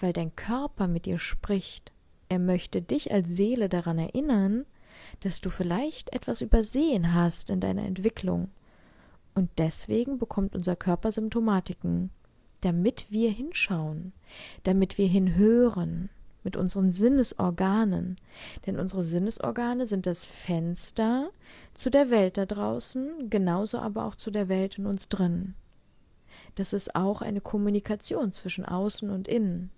Weil 0.00 0.12
dein 0.12 0.34
Körper 0.34 0.88
mit 0.88 1.06
dir 1.06 1.18
spricht. 1.18 1.92
Er 2.28 2.38
möchte 2.38 2.82
dich 2.82 3.12
als 3.12 3.28
Seele 3.28 3.68
daran 3.68 3.98
erinnern, 3.98 4.66
dass 5.20 5.40
du 5.40 5.50
vielleicht 5.50 6.12
etwas 6.12 6.40
übersehen 6.40 7.14
hast 7.14 7.50
in 7.50 7.60
deiner 7.60 7.84
Entwicklung. 7.84 8.50
Und 9.34 9.50
deswegen 9.58 10.18
bekommt 10.18 10.54
unser 10.56 10.76
Körper 10.76 11.12
Symptomatiken, 11.12 12.10
damit 12.60 13.10
wir 13.10 13.30
hinschauen, 13.30 14.12
damit 14.64 14.98
wir 14.98 15.06
hinhören, 15.06 16.10
mit 16.42 16.56
unseren 16.56 16.92
Sinnesorganen. 16.92 18.16
Denn 18.66 18.78
unsere 18.78 19.04
Sinnesorgane 19.04 19.86
sind 19.86 20.06
das 20.06 20.24
Fenster 20.24 21.30
zu 21.74 21.90
der 21.90 22.10
Welt 22.10 22.38
da 22.38 22.46
draußen, 22.46 23.28
genauso 23.30 23.78
aber 23.78 24.04
auch 24.04 24.14
zu 24.14 24.30
der 24.30 24.48
Welt 24.48 24.78
in 24.78 24.86
uns 24.86 25.08
drin. 25.08 25.54
Das 26.54 26.72
ist 26.72 26.96
auch 26.96 27.22
eine 27.22 27.40
Kommunikation 27.40 28.32
zwischen 28.32 28.64
außen 28.64 29.10
und 29.10 29.28
innen. 29.28 29.70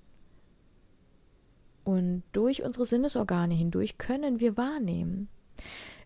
Und 1.85 2.23
durch 2.33 2.63
unsere 2.63 2.87
Sinnesorgane 2.87 3.55
hindurch 3.55 3.99
können 3.99 4.41
wir 4.41 4.57
wahrnehmen. 4.57 5.29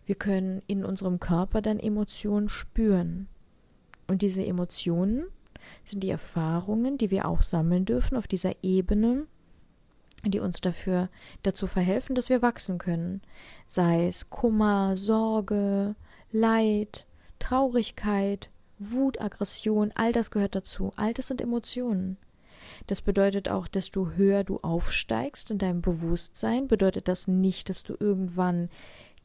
Wir 0.05 0.15
können 0.15 0.61
in 0.67 0.85
unserem 0.85 1.19
Körper 1.19 1.61
dann 1.61 1.79
Emotionen 1.79 2.49
spüren. 2.49 3.27
Und 4.07 4.21
diese 4.21 4.45
Emotionen 4.45 5.25
sind 5.83 6.01
die 6.01 6.09
Erfahrungen, 6.09 6.97
die 6.97 7.11
wir 7.11 7.27
auch 7.27 7.41
sammeln 7.41 7.85
dürfen 7.85 8.17
auf 8.17 8.27
dieser 8.27 8.63
Ebene 8.63 9.27
die 10.25 10.39
uns 10.39 10.61
dafür 10.61 11.09
dazu 11.43 11.67
verhelfen, 11.67 12.15
dass 12.15 12.29
wir 12.29 12.41
wachsen 12.41 12.77
können. 12.77 13.21
Sei 13.65 14.07
es 14.07 14.29
Kummer, 14.29 14.97
Sorge, 14.97 15.95
Leid, 16.31 17.05
Traurigkeit, 17.39 18.49
Wut, 18.79 19.21
Aggression, 19.21 19.91
all 19.95 20.11
das 20.11 20.31
gehört 20.31 20.55
dazu. 20.55 20.91
All 20.95 21.13
das 21.13 21.27
sind 21.27 21.41
Emotionen. 21.41 22.17
Das 22.85 23.01
bedeutet 23.01 23.49
auch, 23.49 23.67
du 23.89 24.11
höher 24.11 24.43
du 24.43 24.59
aufsteigst 24.59 25.49
in 25.51 25.57
deinem 25.57 25.81
Bewusstsein, 25.81 26.67
bedeutet 26.67 27.07
das 27.07 27.27
nicht, 27.27 27.69
dass 27.69 27.83
du 27.83 27.95
irgendwann 27.99 28.69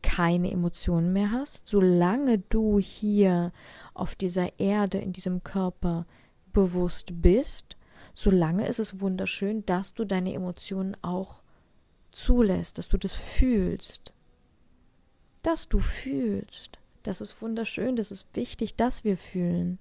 keine 0.03 0.51
Emotionen 0.51 1.13
mehr 1.13 1.31
hast. 1.31 1.69
Solange 1.69 2.39
du 2.39 2.79
hier 2.79 3.53
auf 3.95 4.15
dieser 4.15 4.59
Erde, 4.59 4.99
in 4.99 5.13
diesem 5.13 5.45
Körper 5.45 6.07
bewusst 6.53 7.23
bist, 7.23 7.77
solange 8.15 8.67
ist 8.67 8.81
es 8.81 9.01
wunderschön, 9.01 9.65
dass 9.65 9.95
du 9.95 10.05
deine 10.05 10.35
Emotionen 10.35 10.97
auch 11.03 11.43
zulässt, 12.11 12.79
dass 12.79 12.89
du 12.89 12.99
das 12.99 13.15
fühlst. 13.15 14.13
Dass 15.43 15.69
du 15.69 15.79
fühlst. 15.79 16.79
Das 17.03 17.21
ist 17.21 17.41
wunderschön, 17.43 17.97
das 17.97 18.11
ist 18.11 18.27
wichtig, 18.35 18.77
dass 18.77 19.05
wir 19.05 19.17
fühlen. 19.17 19.79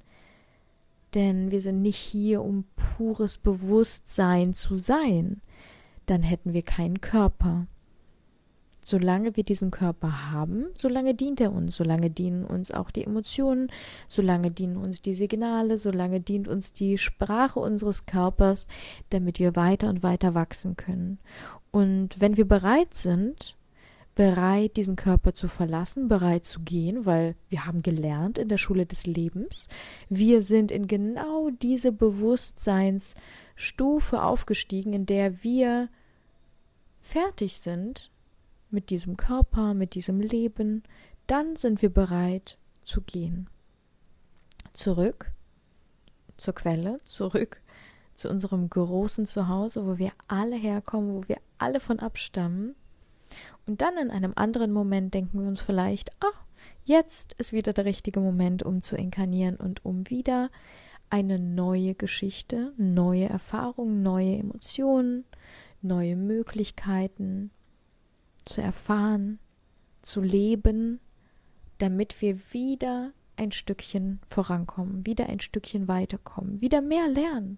Denn 1.13 1.51
wir 1.51 1.61
sind 1.61 1.81
nicht 1.81 1.97
hier, 1.97 2.41
um 2.41 2.65
pures 2.75 3.37
Bewusstsein 3.37 4.53
zu 4.53 4.77
sein. 4.77 5.41
Dann 6.05 6.23
hätten 6.23 6.53
wir 6.53 6.61
keinen 6.61 7.01
Körper. 7.01 7.67
Solange 8.83 9.35
wir 9.35 9.43
diesen 9.43 9.69
Körper 9.69 10.31
haben, 10.31 10.65
solange 10.73 11.13
dient 11.13 11.39
er 11.39 11.53
uns, 11.53 11.75
solange 11.75 12.09
dienen 12.09 12.45
uns 12.45 12.71
auch 12.71 12.89
die 12.89 13.03
Emotionen, 13.03 13.71
solange 14.07 14.49
dienen 14.49 14.75
uns 14.75 15.03
die 15.03 15.13
Signale, 15.13 15.77
solange 15.77 16.19
dient 16.19 16.47
uns 16.47 16.73
die 16.73 16.97
Sprache 16.97 17.59
unseres 17.59 18.07
Körpers, 18.07 18.67
damit 19.11 19.37
wir 19.37 19.55
weiter 19.55 19.87
und 19.87 20.01
weiter 20.01 20.33
wachsen 20.33 20.77
können. 20.77 21.19
Und 21.69 22.19
wenn 22.19 22.37
wir 22.37 22.47
bereit 22.47 22.95
sind, 22.95 23.55
bereit, 24.15 24.77
diesen 24.77 24.95
Körper 24.95 25.33
zu 25.33 25.47
verlassen, 25.47 26.07
bereit 26.07 26.45
zu 26.45 26.61
gehen, 26.61 27.05
weil 27.05 27.35
wir 27.49 27.65
haben 27.65 27.81
gelernt 27.81 28.37
in 28.37 28.49
der 28.49 28.57
Schule 28.57 28.85
des 28.85 29.05
Lebens, 29.05 29.67
wir 30.09 30.43
sind 30.43 30.71
in 30.71 30.87
genau 30.87 31.49
diese 31.49 31.91
Bewusstseinsstufe 31.91 34.21
aufgestiegen, 34.21 34.93
in 34.93 35.05
der 35.05 35.43
wir 35.43 35.89
fertig 36.99 37.57
sind 37.57 38.11
mit 38.69 38.89
diesem 38.89 39.17
Körper, 39.17 39.73
mit 39.73 39.95
diesem 39.95 40.19
Leben, 40.19 40.83
dann 41.27 41.55
sind 41.55 41.81
wir 41.81 41.89
bereit 41.89 42.57
zu 42.83 43.01
gehen. 43.01 43.49
Zurück 44.73 45.31
zur 46.37 46.55
Quelle, 46.55 47.01
zurück 47.03 47.61
zu 48.15 48.29
unserem 48.29 48.69
großen 48.69 49.25
Zuhause, 49.25 49.85
wo 49.85 49.97
wir 49.97 50.11
alle 50.27 50.55
herkommen, 50.55 51.13
wo 51.13 51.27
wir 51.27 51.37
alle 51.57 51.79
von 51.79 51.99
abstammen. 51.99 52.75
Und 53.65 53.81
dann 53.81 53.97
in 53.97 54.11
einem 54.11 54.33
anderen 54.35 54.71
Moment 54.71 55.13
denken 55.13 55.41
wir 55.41 55.47
uns 55.47 55.61
vielleicht, 55.61 56.11
ah, 56.21 56.37
jetzt 56.83 57.33
ist 57.33 57.53
wieder 57.53 57.73
der 57.73 57.85
richtige 57.85 58.19
Moment, 58.19 58.63
um 58.63 58.81
zu 58.81 58.95
inkarnieren 58.95 59.55
und 59.55 59.85
um 59.85 60.09
wieder 60.09 60.49
eine 61.09 61.39
neue 61.39 61.93
Geschichte, 61.93 62.73
neue 62.77 63.27
Erfahrungen, 63.27 64.01
neue 64.01 64.37
Emotionen, 64.37 65.25
neue 65.81 66.15
Möglichkeiten, 66.15 67.51
zu 68.45 68.61
erfahren, 68.61 69.39
zu 70.01 70.21
leben, 70.21 70.99
damit 71.77 72.21
wir 72.21 72.39
wieder 72.51 73.11
ein 73.35 73.51
Stückchen 73.51 74.19
vorankommen, 74.27 75.05
wieder 75.05 75.27
ein 75.27 75.39
Stückchen 75.39 75.87
weiterkommen, 75.87 76.61
wieder 76.61 76.81
mehr 76.81 77.07
lernen. 77.07 77.57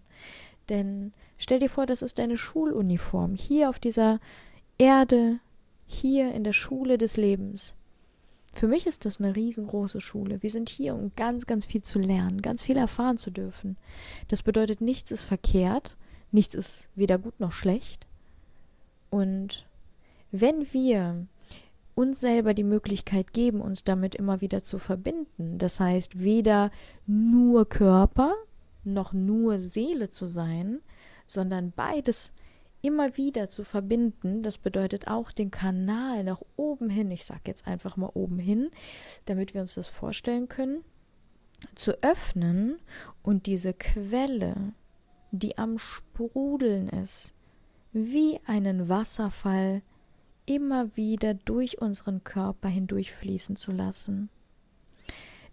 Denn 0.70 1.14
stell 1.38 1.60
dir 1.60 1.70
vor, 1.70 1.86
das 1.86 2.02
ist 2.02 2.20
deine 2.20 2.38
Schuluniform 2.38 3.36
hier 3.36 3.70
auf 3.70 3.80
dieser 3.80 4.20
Erde, 4.78 5.40
hier 5.86 6.34
in 6.34 6.44
der 6.44 6.54
Schule 6.54 6.98
des 6.98 7.18
Lebens. 7.18 7.76
Für 8.54 8.68
mich 8.68 8.86
ist 8.86 9.06
das 9.06 9.20
eine 9.20 9.36
riesengroße 9.36 10.00
Schule. 10.00 10.44
Wir 10.44 10.52
sind 10.52 10.70
hier, 10.70 10.94
um 10.94 11.12
ganz, 11.16 11.46
ganz 11.48 11.66
viel 11.66 11.82
zu 11.82 11.98
lernen, 11.98 12.42
ganz 12.42 12.62
viel 12.62 12.78
erfahren 12.78 13.18
zu 13.18 13.32
dürfen. 13.32 13.78
Das 14.28 14.44
bedeutet, 14.44 14.80
nichts 14.80 15.10
ist 15.10 15.24
verkehrt, 15.24 15.98
nichts 16.32 16.54
ist 16.54 16.88
weder 16.96 17.18
gut 17.18 17.40
noch 17.40 17.52
schlecht. 17.52 18.06
Und 19.10 19.66
wenn 20.32 20.72
wir 20.72 21.26
uns 21.96 22.20
selber 22.20 22.54
die 22.54 22.64
Möglichkeit 22.64 23.34
geben, 23.34 23.62
uns 23.62 23.84
damit 23.84 24.16
immer 24.16 24.42
wieder 24.42 24.64
zu 24.64 24.78
verbinden, 24.78 25.58
das 25.58 25.80
heißt 25.80 26.20
weder 26.20 26.72
nur 27.06 27.68
Körper 27.68 28.36
noch 28.84 29.14
nur 29.14 29.62
Seele 29.62 30.10
zu 30.10 30.28
sein, 30.28 30.80
sondern 31.28 31.72
beides 31.76 32.32
immer 32.84 33.16
wieder 33.18 33.50
zu 33.50 33.64
verbinden, 33.64 34.44
das 34.44 34.58
bedeutet 34.58 35.08
auch 35.08 35.32
den 35.32 35.50
Kanal 35.50 36.24
nach 36.24 36.42
oben 36.58 36.90
hin, 36.90 37.10
ich 37.12 37.26
sage 37.26 37.42
jetzt 37.46 37.66
einfach 37.66 37.98
mal 37.98 38.12
oben 38.14 38.38
hin, 38.38 38.70
damit 39.26 39.54
wir 39.54 39.62
uns 39.62 39.76
das 39.76 39.88
vorstellen 39.88 40.50
können, 40.50 40.84
zu 41.76 42.04
öffnen 42.04 42.78
und 43.24 43.46
diese 43.46 43.74
Quelle, 43.74 44.74
die 45.32 45.58
am 45.58 45.80
Sprudeln 45.80 46.90
ist, 46.90 47.34
wie 47.94 48.40
einen 48.46 48.90
Wasserfall 48.90 49.82
immer 50.46 50.96
wieder 50.98 51.34
durch 51.34 51.82
unseren 51.82 52.26
Körper 52.26 52.68
hindurchfließen 52.68 53.56
zu 53.56 53.72
lassen. 53.72 54.30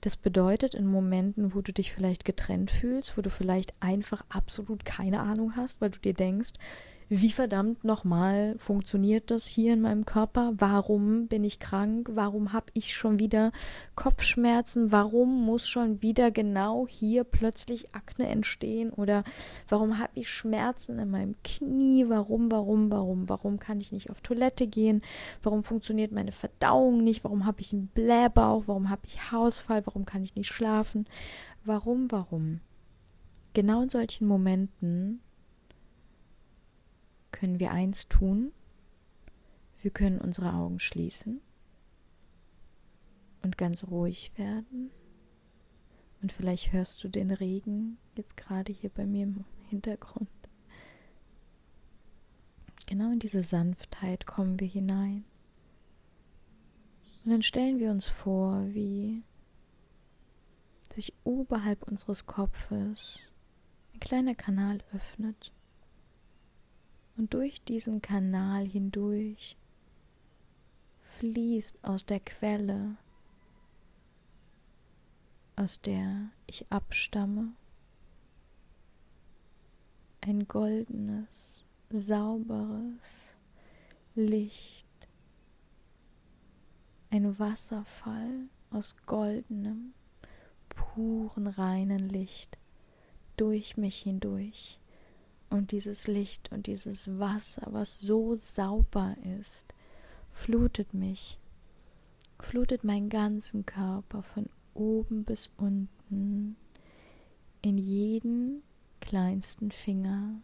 Das 0.00 0.16
bedeutet, 0.16 0.74
in 0.74 0.86
Momenten, 0.86 1.54
wo 1.54 1.60
du 1.60 1.72
dich 1.72 1.92
vielleicht 1.92 2.24
getrennt 2.24 2.70
fühlst, 2.70 3.16
wo 3.16 3.22
du 3.22 3.30
vielleicht 3.30 3.74
einfach 3.80 4.24
absolut 4.30 4.84
keine 4.84 5.20
Ahnung 5.20 5.54
hast, 5.56 5.80
weil 5.80 5.90
du 5.90 6.00
dir 6.00 6.14
denkst, 6.14 6.54
wie 7.12 7.32
verdammt 7.32 7.82
nochmal 7.82 8.54
funktioniert 8.56 9.32
das 9.32 9.48
hier 9.48 9.72
in 9.72 9.80
meinem 9.80 10.06
Körper? 10.06 10.52
Warum 10.58 11.26
bin 11.26 11.42
ich 11.42 11.58
krank? 11.58 12.08
Warum 12.12 12.52
habe 12.52 12.66
ich 12.72 12.94
schon 12.94 13.18
wieder 13.18 13.50
Kopfschmerzen? 13.96 14.92
Warum 14.92 15.44
muss 15.44 15.66
schon 15.66 16.02
wieder 16.02 16.30
genau 16.30 16.86
hier 16.86 17.24
plötzlich 17.24 17.96
Akne 17.96 18.28
entstehen? 18.28 18.92
Oder 18.92 19.24
warum 19.68 19.98
habe 19.98 20.12
ich 20.14 20.30
Schmerzen 20.30 21.00
in 21.00 21.10
meinem 21.10 21.34
Knie? 21.42 22.04
Warum, 22.08 22.48
warum, 22.52 22.92
warum? 22.92 23.28
Warum 23.28 23.58
kann 23.58 23.80
ich 23.80 23.90
nicht 23.90 24.10
auf 24.10 24.20
Toilette 24.20 24.68
gehen? 24.68 25.02
Warum 25.42 25.64
funktioniert 25.64 26.12
meine 26.12 26.30
Verdauung 26.30 27.02
nicht? 27.02 27.24
Warum 27.24 27.44
habe 27.44 27.60
ich 27.60 27.72
einen 27.72 27.88
Blähbauch? 27.88 28.68
Warum 28.68 28.88
habe 28.88 29.02
ich 29.06 29.32
Hausfall? 29.32 29.84
Warum 29.84 30.04
kann 30.04 30.22
ich 30.22 30.36
nicht 30.36 30.52
schlafen? 30.52 31.08
Warum, 31.64 32.08
warum? 32.12 32.60
Genau 33.52 33.82
in 33.82 33.88
solchen 33.88 34.28
Momenten 34.28 35.20
können 37.40 37.58
wir 37.58 37.70
eins 37.70 38.06
tun. 38.06 38.52
Wir 39.80 39.90
können 39.90 40.20
unsere 40.20 40.52
Augen 40.52 40.78
schließen 40.78 41.40
und 43.40 43.56
ganz 43.56 43.84
ruhig 43.84 44.30
werden. 44.36 44.90
Und 46.20 46.32
vielleicht 46.32 46.74
hörst 46.74 47.02
du 47.02 47.08
den 47.08 47.30
Regen 47.30 47.96
jetzt 48.14 48.36
gerade 48.36 48.74
hier 48.74 48.90
bei 48.90 49.06
mir 49.06 49.22
im 49.22 49.44
Hintergrund. 49.70 50.28
Genau 52.84 53.10
in 53.10 53.20
diese 53.20 53.42
Sanftheit 53.42 54.26
kommen 54.26 54.60
wir 54.60 54.68
hinein. 54.68 55.24
Und 57.24 57.30
dann 57.30 57.42
stellen 57.42 57.78
wir 57.78 57.90
uns 57.90 58.06
vor, 58.06 58.66
wie 58.74 59.22
sich 60.92 61.14
oberhalb 61.24 61.84
unseres 61.84 62.26
Kopfes 62.26 63.20
ein 63.94 64.00
kleiner 64.00 64.34
Kanal 64.34 64.80
öffnet 64.92 65.54
und 67.16 67.34
durch 67.34 67.62
diesen 67.62 68.00
Kanal 68.00 68.66
hindurch 68.66 69.56
fließt 71.18 71.84
aus 71.84 72.06
der 72.06 72.20
Quelle, 72.20 72.96
aus 75.56 75.80
der 75.80 76.30
ich 76.46 76.64
abstamme, 76.70 77.52
ein 80.22 80.48
goldenes, 80.48 81.62
sauberes 81.90 83.28
Licht, 84.14 84.86
ein 87.10 87.38
Wasserfall 87.38 88.48
aus 88.70 88.96
goldenem, 89.04 89.92
puren, 90.68 91.46
reinen 91.46 92.08
Licht 92.08 92.58
durch 93.36 93.76
mich 93.76 94.00
hindurch. 94.02 94.79
Und 95.50 95.72
dieses 95.72 96.06
Licht 96.06 96.52
und 96.52 96.68
dieses 96.68 97.18
Wasser, 97.18 97.66
was 97.70 97.98
so 97.98 98.36
sauber 98.36 99.16
ist, 99.40 99.74
flutet 100.30 100.94
mich, 100.94 101.40
flutet 102.38 102.84
meinen 102.84 103.08
ganzen 103.08 103.66
Körper 103.66 104.22
von 104.22 104.48
oben 104.74 105.24
bis 105.24 105.52
unten, 105.56 106.56
in 107.62 107.78
jeden 107.78 108.62
kleinsten 109.00 109.72
Finger. 109.72 110.40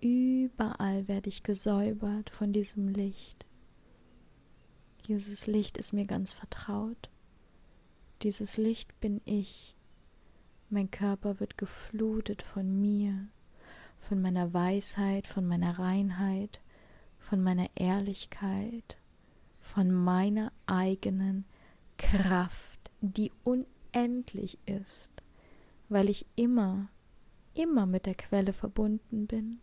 Überall 0.00 1.06
werde 1.06 1.28
ich 1.28 1.44
gesäubert 1.44 2.30
von 2.30 2.52
diesem 2.52 2.88
Licht. 2.88 3.46
Dieses 5.06 5.46
Licht 5.46 5.78
ist 5.78 5.92
mir 5.92 6.04
ganz 6.04 6.32
vertraut. 6.32 7.10
Dieses 8.22 8.56
Licht 8.56 8.98
bin 9.00 9.20
ich. 9.24 9.76
Mein 10.68 10.90
Körper 10.90 11.38
wird 11.38 11.56
geflutet 11.56 12.42
von 12.42 12.80
mir 12.80 13.28
von 14.02 14.20
meiner 14.20 14.52
Weisheit, 14.52 15.26
von 15.26 15.46
meiner 15.46 15.78
Reinheit, 15.78 16.60
von 17.18 17.42
meiner 17.42 17.68
Ehrlichkeit, 17.76 18.98
von 19.60 19.92
meiner 19.92 20.52
eigenen 20.66 21.44
Kraft, 21.96 22.90
die 23.00 23.30
unendlich 23.44 24.58
ist, 24.66 25.10
weil 25.88 26.10
ich 26.10 26.26
immer, 26.34 26.88
immer 27.54 27.86
mit 27.86 28.06
der 28.06 28.16
Quelle 28.16 28.52
verbunden 28.52 29.26
bin 29.26 29.60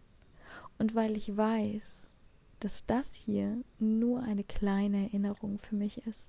und 0.77 0.95
weil 0.95 1.17
ich 1.17 1.35
weiß, 1.35 2.13
dass 2.61 2.85
das 2.85 3.13
hier 3.13 3.61
nur 3.77 4.23
eine 4.23 4.43
kleine 4.45 5.03
Erinnerung 5.03 5.59
für 5.59 5.75
mich 5.75 6.05
ist, 6.07 6.27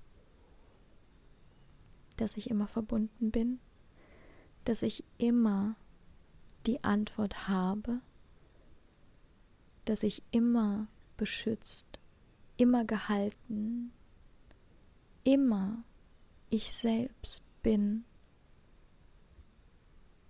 dass 2.17 2.37
ich 2.37 2.51
immer 2.51 2.67
verbunden 2.67 3.31
bin, 3.31 3.61
dass 4.65 4.83
ich 4.83 5.05
immer 5.17 5.77
die 6.67 6.83
Antwort 6.85 7.49
habe, 7.49 8.01
dass 9.85 10.03
ich 10.03 10.23
immer 10.31 10.87
beschützt, 11.17 11.99
immer 12.57 12.85
gehalten, 12.85 13.93
immer 15.25 15.85
ich 16.51 16.73
selbst 16.73 17.43
bin, 17.63 18.05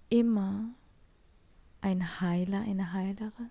immer 0.09 0.75
ein 1.81 2.21
Heiler, 2.21 2.61
eine 2.61 2.93
Heilere. 2.93 3.51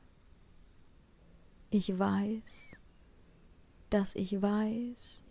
Ich 1.70 1.98
weiß, 1.98 2.80
dass 3.90 4.16
ich 4.16 4.42
weiß, 4.42 5.24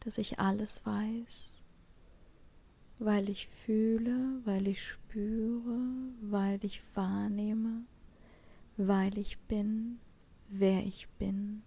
dass 0.00 0.18
ich 0.18 0.38
alles 0.38 0.84
weiß 0.84 1.51
weil 3.04 3.28
ich 3.28 3.48
fühle, 3.48 4.40
weil 4.44 4.68
ich 4.68 4.86
spüre, 4.86 5.78
weil 6.20 6.64
ich 6.64 6.82
wahrnehme, 6.94 7.84
weil 8.76 9.18
ich 9.18 9.38
bin, 9.38 9.98
wer 10.48 10.86
ich 10.86 11.08
bin. 11.18 11.62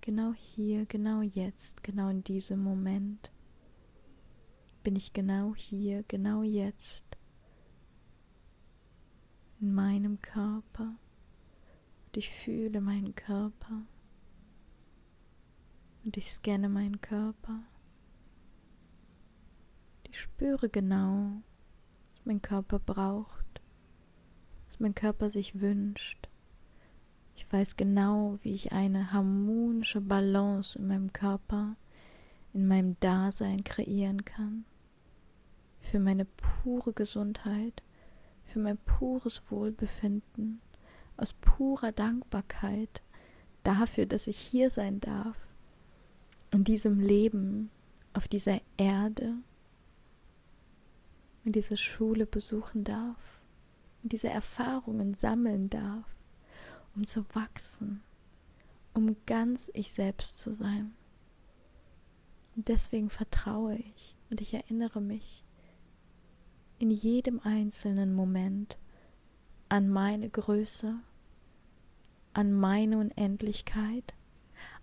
Genau 0.00 0.32
hier, 0.34 0.86
genau 0.86 1.22
jetzt, 1.22 1.82
genau 1.82 2.08
in 2.08 2.22
diesem 2.22 2.62
Moment 2.62 3.32
bin 4.84 4.94
ich 4.94 5.12
genau 5.12 5.54
hier, 5.56 6.04
genau 6.06 6.42
jetzt 6.42 7.04
in 9.60 9.74
meinem 9.74 10.20
Körper 10.20 10.94
und 12.06 12.16
ich 12.16 12.30
fühle 12.30 12.80
meinen 12.80 13.16
Körper 13.16 13.82
und 16.04 16.16
ich 16.16 16.30
scanne 16.30 16.68
meinen 16.68 17.00
Körper. 17.00 17.64
Ich 20.16 20.22
spüre 20.22 20.70
genau, 20.70 21.42
was 22.14 22.24
mein 22.24 22.40
Körper 22.40 22.78
braucht, 22.78 23.60
was 24.66 24.80
mein 24.80 24.94
Körper 24.94 25.28
sich 25.28 25.60
wünscht. 25.60 26.30
Ich 27.36 27.52
weiß 27.52 27.76
genau, 27.76 28.38
wie 28.40 28.54
ich 28.54 28.72
eine 28.72 29.12
harmonische 29.12 30.00
Balance 30.00 30.78
in 30.78 30.86
meinem 30.86 31.12
Körper, 31.12 31.76
in 32.54 32.66
meinem 32.66 32.98
Dasein 33.00 33.62
kreieren 33.62 34.24
kann. 34.24 34.64
Für 35.82 35.98
meine 35.98 36.24
pure 36.24 36.94
Gesundheit, 36.94 37.82
für 38.46 38.58
mein 38.58 38.78
pures 38.78 39.42
Wohlbefinden, 39.50 40.62
aus 41.18 41.34
purer 41.34 41.92
Dankbarkeit 41.92 43.02
dafür, 43.64 44.06
dass 44.06 44.28
ich 44.28 44.38
hier 44.38 44.70
sein 44.70 44.98
darf, 44.98 45.36
in 46.52 46.64
diesem 46.64 47.00
Leben, 47.00 47.68
auf 48.14 48.28
dieser 48.28 48.62
Erde 48.78 49.34
und 51.46 51.54
diese 51.54 51.76
Schule 51.76 52.26
besuchen 52.26 52.82
darf 52.82 53.40
und 54.02 54.12
diese 54.12 54.28
Erfahrungen 54.28 55.14
sammeln 55.14 55.70
darf, 55.70 56.04
um 56.96 57.06
zu 57.06 57.24
wachsen, 57.34 58.02
um 58.94 59.14
ganz 59.26 59.70
ich 59.72 59.92
selbst 59.92 60.38
zu 60.38 60.52
sein. 60.52 60.92
Und 62.56 62.66
deswegen 62.66 63.10
vertraue 63.10 63.76
ich 63.76 64.16
und 64.28 64.40
ich 64.40 64.54
erinnere 64.54 65.00
mich 65.00 65.44
in 66.80 66.90
jedem 66.90 67.38
einzelnen 67.40 68.12
Moment 68.12 68.76
an 69.68 69.88
meine 69.88 70.28
Größe, 70.28 70.96
an 72.32 72.52
meine 72.52 72.98
Unendlichkeit, 72.98 74.14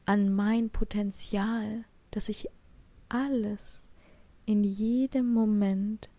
an 0.06 0.34
mein 0.34 0.70
Potenzial, 0.70 1.84
dass 2.12 2.30
ich 2.30 2.48
alles 3.10 3.84
in 4.46 4.64
jedem 4.64 5.34
Moment 5.34 6.10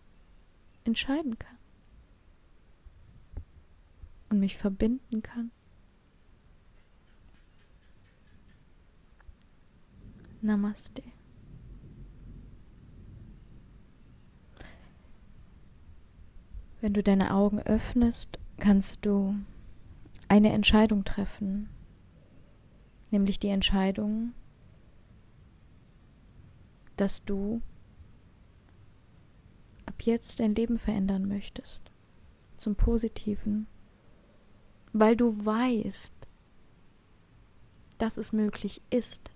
entscheiden 0.85 1.37
kann 1.37 1.57
und 4.29 4.39
mich 4.39 4.57
verbinden 4.57 5.21
kann. 5.21 5.51
Namaste. 10.41 11.03
Wenn 16.81 16.93
du 16.93 17.01
deine 17.01 17.33
Augen 17.33 17.59
öffnest, 17.59 18.37
kannst 18.57 19.05
du 19.05 19.35
eine 20.27 20.53
Entscheidung 20.53 21.03
treffen, 21.03 21.69
nämlich 23.09 23.39
die 23.39 23.49
Entscheidung, 23.49 24.33
dass 26.95 27.23
du 27.23 27.61
ab 29.95 30.01
jetzt 30.01 30.41
dein 30.41 30.55
Leben 30.55 30.77
verändern 30.77 31.25
möchtest, 31.25 31.81
zum 32.57 32.75
Positiven, 32.75 33.65
weil 34.91 35.15
du 35.15 35.45
weißt, 35.45 36.13
dass 37.97 38.17
es 38.17 38.33
möglich 38.33 38.81
ist. 38.89 39.31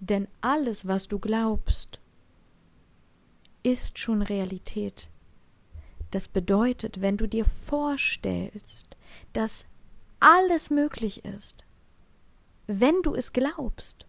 Denn 0.00 0.26
alles, 0.40 0.88
was 0.88 1.06
du 1.06 1.20
glaubst, 1.20 2.00
ist 3.62 4.00
schon 4.00 4.22
Realität. 4.22 5.08
Das 6.10 6.26
bedeutet, 6.26 7.00
wenn 7.00 7.16
du 7.16 7.28
dir 7.28 7.44
vorstellst, 7.44 8.96
dass 9.32 9.66
alles 10.18 10.68
möglich 10.68 11.24
ist, 11.24 11.64
wenn 12.66 13.02
du 13.02 13.14
es 13.14 13.32
glaubst 13.32 14.04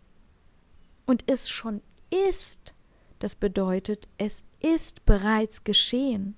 und 1.05 1.23
es 1.27 1.49
schon 1.49 1.81
ist, 2.29 2.73
das 3.19 3.35
bedeutet, 3.35 4.07
es 4.17 4.45
ist 4.59 5.05
bereits 5.05 5.63
geschehen. 5.63 6.35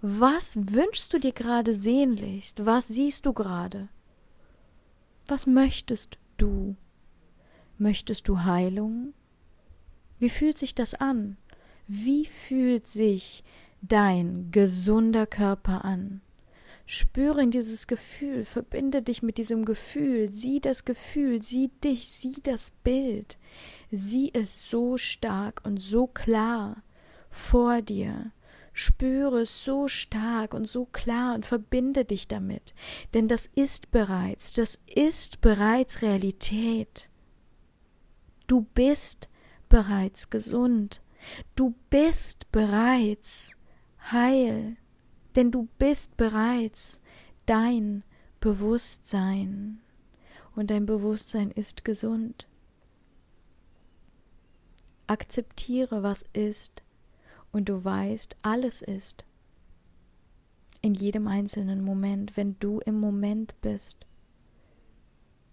Was 0.00 0.56
wünschst 0.72 1.12
du 1.12 1.18
dir 1.18 1.32
gerade 1.32 1.74
sehnlichst? 1.74 2.64
Was 2.64 2.88
siehst 2.88 3.26
du 3.26 3.32
gerade? 3.32 3.88
Was 5.26 5.46
möchtest 5.46 6.18
du? 6.36 6.76
Möchtest 7.78 8.28
du 8.28 8.44
Heilung? 8.44 9.12
Wie 10.18 10.30
fühlt 10.30 10.58
sich 10.58 10.74
das 10.74 10.94
an? 10.94 11.36
Wie 11.86 12.26
fühlt 12.26 12.86
sich 12.86 13.44
dein 13.82 14.50
gesunder 14.50 15.26
Körper 15.26 15.84
an? 15.84 16.20
Spüre 16.90 17.42
in 17.42 17.50
dieses 17.50 17.86
Gefühl, 17.86 18.46
verbinde 18.46 19.02
dich 19.02 19.22
mit 19.22 19.36
diesem 19.36 19.66
Gefühl, 19.66 20.30
sieh 20.30 20.58
das 20.58 20.86
Gefühl, 20.86 21.42
sieh 21.42 21.68
dich, 21.84 22.08
sieh 22.08 22.40
das 22.42 22.70
Bild, 22.70 23.36
sieh 23.90 24.30
es 24.32 24.70
so 24.70 24.96
stark 24.96 25.60
und 25.64 25.80
so 25.80 26.06
klar 26.06 26.82
vor 27.30 27.82
dir. 27.82 28.32
Spüre 28.72 29.42
es 29.42 29.62
so 29.66 29.86
stark 29.86 30.54
und 30.54 30.66
so 30.66 30.86
klar 30.86 31.34
und 31.34 31.44
verbinde 31.44 32.06
dich 32.06 32.26
damit, 32.26 32.72
denn 33.12 33.28
das 33.28 33.44
ist 33.44 33.90
bereits, 33.90 34.54
das 34.54 34.76
ist 34.86 35.42
bereits 35.42 36.00
Realität. 36.00 37.10
Du 38.46 38.62
bist 38.72 39.28
bereits 39.68 40.30
gesund, 40.30 41.02
du 41.54 41.74
bist 41.90 42.50
bereits 42.50 43.56
heil 44.10 44.78
denn 45.38 45.52
du 45.52 45.68
bist 45.78 46.16
bereits 46.16 46.98
dein 47.46 48.02
Bewusstsein 48.40 49.78
und 50.56 50.68
dein 50.68 50.84
Bewusstsein 50.84 51.52
ist 51.52 51.84
gesund. 51.84 52.48
Akzeptiere, 55.06 56.02
was 56.02 56.24
ist, 56.32 56.82
und 57.52 57.68
du 57.68 57.84
weißt, 57.84 58.34
alles 58.42 58.82
ist. 58.82 59.24
In 60.82 60.94
jedem 60.94 61.28
einzelnen 61.28 61.84
Moment, 61.84 62.36
wenn 62.36 62.58
du 62.58 62.80
im 62.80 62.98
Moment 62.98 63.54
bist. 63.60 64.06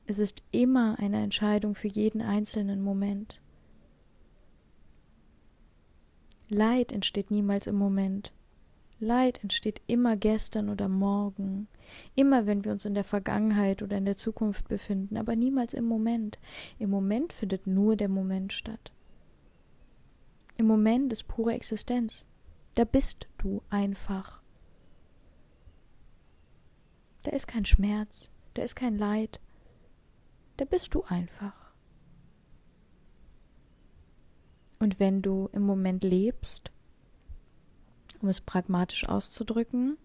Es 0.07 0.17
ist 0.17 0.41
immer 0.49 0.97
eine 0.97 1.21
Entscheidung 1.21 1.75
für 1.75 1.89
jeden 1.89 2.23
einzelnen 2.23 2.81
Moment. 2.81 3.39
Leid 6.49 6.91
entsteht 6.91 7.29
niemals 7.29 7.67
im 7.67 7.75
Moment. 7.75 8.34
Leid 9.05 9.41
entsteht 9.43 9.81
immer 9.87 10.17
gestern 10.17 10.69
oder 10.69 10.89
morgen, 10.89 11.67
immer 12.15 12.45
wenn 12.45 12.65
wir 12.65 12.71
uns 12.71 12.85
in 12.85 12.95
der 12.95 13.03
Vergangenheit 13.03 13.81
oder 13.81 13.97
in 13.97 14.05
der 14.05 14.17
Zukunft 14.17 14.67
befinden, 14.67 15.17
aber 15.17 15.35
niemals 15.35 15.73
im 15.73 15.85
Moment. 15.85 16.39
Im 16.79 16.89
Moment 16.89 17.31
findet 17.31 17.67
nur 17.67 17.95
der 17.95 18.09
Moment 18.09 18.51
statt. 18.51 18.91
Im 20.57 20.67
Moment 20.67 21.11
ist 21.13 21.27
pure 21.27 21.53
Existenz. 21.53 22.25
Da 22.75 22.83
bist 22.83 23.27
du 23.37 23.61
einfach. 23.69 24.41
Da 27.23 27.31
ist 27.31 27.47
kein 27.47 27.65
Schmerz, 27.65 28.29
da 28.53 28.63
ist 28.63 28.75
kein 28.75 28.97
Leid. 28.97 29.39
Da 30.57 30.65
bist 30.65 30.93
du 30.93 31.03
einfach. 31.03 31.65
Und 34.79 34.99
wenn 34.99 35.21
du 35.21 35.49
im 35.53 35.63
Moment 35.63 36.03
lebst, 36.03 36.71
um 38.21 38.29
es 38.29 38.41
pragmatisch 38.41 39.07
auszudrücken, 39.07 39.97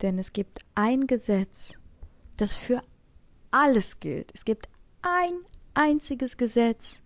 denn 0.00 0.18
es 0.18 0.32
gibt 0.32 0.60
ein 0.74 1.06
Gesetz, 1.06 1.74
das 2.36 2.54
für 2.54 2.82
alles 3.50 4.00
gilt. 4.00 4.32
Es 4.34 4.44
gibt 4.44 4.68
ein 5.02 5.32
einziges 5.74 6.36
Gesetz 6.36 7.02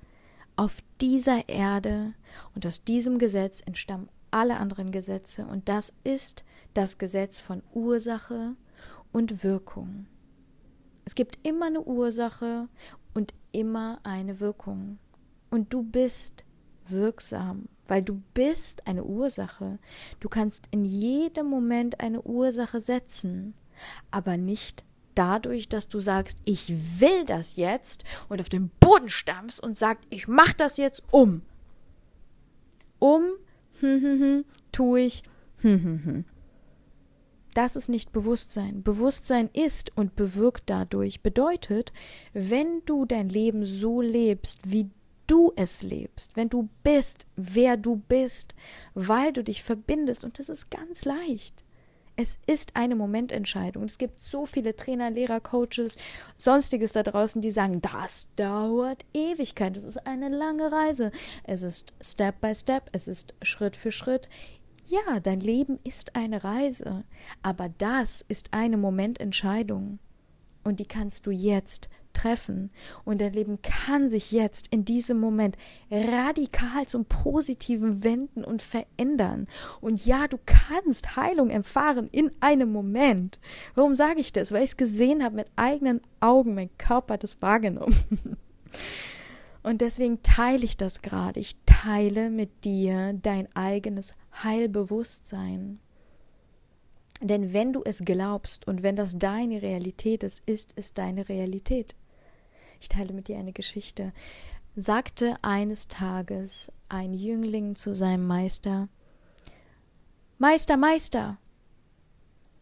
auf 0.56 0.76
dieser 1.00 1.48
Erde 1.48 2.14
und 2.54 2.66
aus 2.66 2.84
diesem 2.84 3.18
Gesetz 3.18 3.60
entstammen 3.60 4.08
alle 4.30 4.56
anderen 4.58 4.92
Gesetze 4.92 5.46
und 5.46 5.68
das 5.68 5.94
ist 6.04 6.44
das 6.74 6.98
Gesetz 6.98 7.40
von 7.40 7.62
Ursache 7.72 8.54
und 9.12 9.42
Wirkung. 9.42 10.06
Es 11.04 11.14
gibt 11.14 11.38
immer 11.46 11.66
eine 11.66 11.82
Ursache 11.82 12.68
und 13.14 13.32
immer 13.52 14.00
eine 14.02 14.40
Wirkung. 14.40 14.98
Und 15.50 15.72
du 15.72 15.82
bist 15.82 16.44
wirksam 16.88 17.68
weil 17.88 18.02
du 18.02 18.22
bist 18.34 18.86
eine 18.86 19.04
Ursache. 19.04 19.78
Du 20.20 20.28
kannst 20.28 20.68
in 20.70 20.84
jedem 20.84 21.46
Moment 21.46 22.00
eine 22.00 22.22
Ursache 22.22 22.80
setzen, 22.80 23.54
aber 24.10 24.36
nicht 24.36 24.84
dadurch, 25.14 25.68
dass 25.68 25.88
du 25.88 25.98
sagst, 25.98 26.38
ich 26.44 26.72
will 27.00 27.24
das 27.24 27.56
jetzt 27.56 28.04
und 28.28 28.40
auf 28.40 28.48
den 28.48 28.70
Boden 28.80 29.08
stampfst 29.08 29.60
und 29.60 29.76
sagst, 29.76 30.04
ich 30.10 30.28
mach 30.28 30.52
das 30.52 30.76
jetzt 30.76 31.02
um. 31.10 31.42
Um, 32.98 33.24
hm, 33.80 34.00
hm, 34.00 34.20
hm, 34.20 34.44
tue 34.72 35.00
ich, 35.00 35.22
hm, 35.58 35.82
hm, 35.82 36.04
hm. 36.04 36.24
Das 37.56 37.74
ist 37.74 37.88
nicht 37.88 38.12
Bewusstsein. 38.12 38.82
Bewusstsein 38.82 39.48
ist 39.54 39.90
und 39.96 40.14
bewirkt 40.14 40.64
dadurch. 40.66 41.22
Bedeutet, 41.22 41.90
wenn 42.34 42.82
du 42.84 43.06
dein 43.06 43.30
Leben 43.30 43.64
so 43.64 44.02
lebst, 44.02 44.70
wie 44.70 44.90
du 45.26 45.52
es 45.56 45.82
lebst, 45.82 46.36
wenn 46.36 46.48
du 46.48 46.68
bist, 46.82 47.26
wer 47.36 47.76
du 47.76 47.96
bist, 47.96 48.54
weil 48.94 49.32
du 49.32 49.42
dich 49.42 49.62
verbindest. 49.62 50.24
Und 50.24 50.38
das 50.38 50.48
ist 50.48 50.70
ganz 50.70 51.04
leicht. 51.04 51.64
Es 52.18 52.38
ist 52.46 52.76
eine 52.76 52.96
Momententscheidung. 52.96 53.84
Es 53.84 53.98
gibt 53.98 54.20
so 54.20 54.46
viele 54.46 54.74
Trainer, 54.74 55.10
Lehrer, 55.10 55.38
Coaches, 55.38 55.98
sonstiges 56.38 56.92
da 56.92 57.02
draußen, 57.02 57.42
die 57.42 57.50
sagen, 57.50 57.82
das 57.82 58.28
dauert 58.36 59.04
Ewigkeit. 59.12 59.76
Es 59.76 59.84
ist 59.84 60.06
eine 60.06 60.30
lange 60.30 60.72
Reise. 60.72 61.12
Es 61.44 61.62
ist 61.62 61.92
Step 62.00 62.40
by 62.40 62.54
Step. 62.54 62.88
Es 62.92 63.06
ist 63.06 63.34
Schritt 63.42 63.76
für 63.76 63.92
Schritt. 63.92 64.30
Ja, 64.86 65.20
dein 65.20 65.40
Leben 65.40 65.78
ist 65.84 66.16
eine 66.16 66.42
Reise. 66.42 67.04
Aber 67.42 67.68
das 67.68 68.22
ist 68.22 68.54
eine 68.54 68.78
Momententscheidung. 68.78 69.98
Und 70.64 70.80
die 70.80 70.86
kannst 70.86 71.26
du 71.26 71.30
jetzt 71.30 71.90
treffen. 72.16 72.70
Und 73.04 73.20
dein 73.20 73.32
Leben 73.32 73.60
kann 73.62 74.10
sich 74.10 74.32
jetzt 74.32 74.68
in 74.68 74.84
diesem 74.84 75.20
Moment 75.20 75.56
radikal 75.90 76.86
zum 76.86 77.04
Positiven 77.04 78.02
wenden 78.02 78.42
und 78.42 78.62
verändern. 78.62 79.46
Und 79.80 80.04
ja, 80.06 80.26
du 80.26 80.38
kannst 80.44 81.16
Heilung 81.16 81.50
erfahren 81.50 82.08
in 82.10 82.30
einem 82.40 82.72
Moment. 82.72 83.38
Warum 83.74 83.94
sage 83.94 84.20
ich 84.20 84.32
das? 84.32 84.50
Weil 84.50 84.64
ich 84.64 84.70
es 84.70 84.76
gesehen 84.76 85.22
habe 85.22 85.36
mit 85.36 85.48
eigenen 85.56 86.00
Augen. 86.20 86.54
Mein 86.54 86.70
Körper 86.78 87.14
hat 87.14 87.24
es 87.24 87.40
wahrgenommen. 87.42 87.96
Und 89.62 89.80
deswegen 89.80 90.22
teile 90.22 90.64
ich 90.64 90.76
das 90.76 91.02
gerade. 91.02 91.40
Ich 91.40 91.56
teile 91.66 92.30
mit 92.30 92.64
dir 92.64 93.12
dein 93.20 93.48
eigenes 93.56 94.14
Heilbewusstsein. 94.42 95.80
Denn 97.20 97.52
wenn 97.52 97.72
du 97.72 97.82
es 97.84 98.04
glaubst 98.04 98.68
und 98.68 98.82
wenn 98.82 98.94
das 98.94 99.18
deine 99.18 99.62
Realität 99.62 100.22
ist, 100.22 100.48
ist 100.48 100.74
es 100.76 100.94
deine 100.94 101.28
Realität 101.28 101.96
ich 102.80 102.88
teile 102.88 103.12
mit 103.12 103.28
dir 103.28 103.38
eine 103.38 103.52
Geschichte, 103.52 104.12
sagte 104.74 105.36
eines 105.42 105.88
Tages 105.88 106.70
ein 106.88 107.14
Jüngling 107.14 107.76
zu 107.76 107.94
seinem 107.94 108.26
Meister 108.26 108.88
Meister, 110.38 110.76
Meister, 110.76 111.38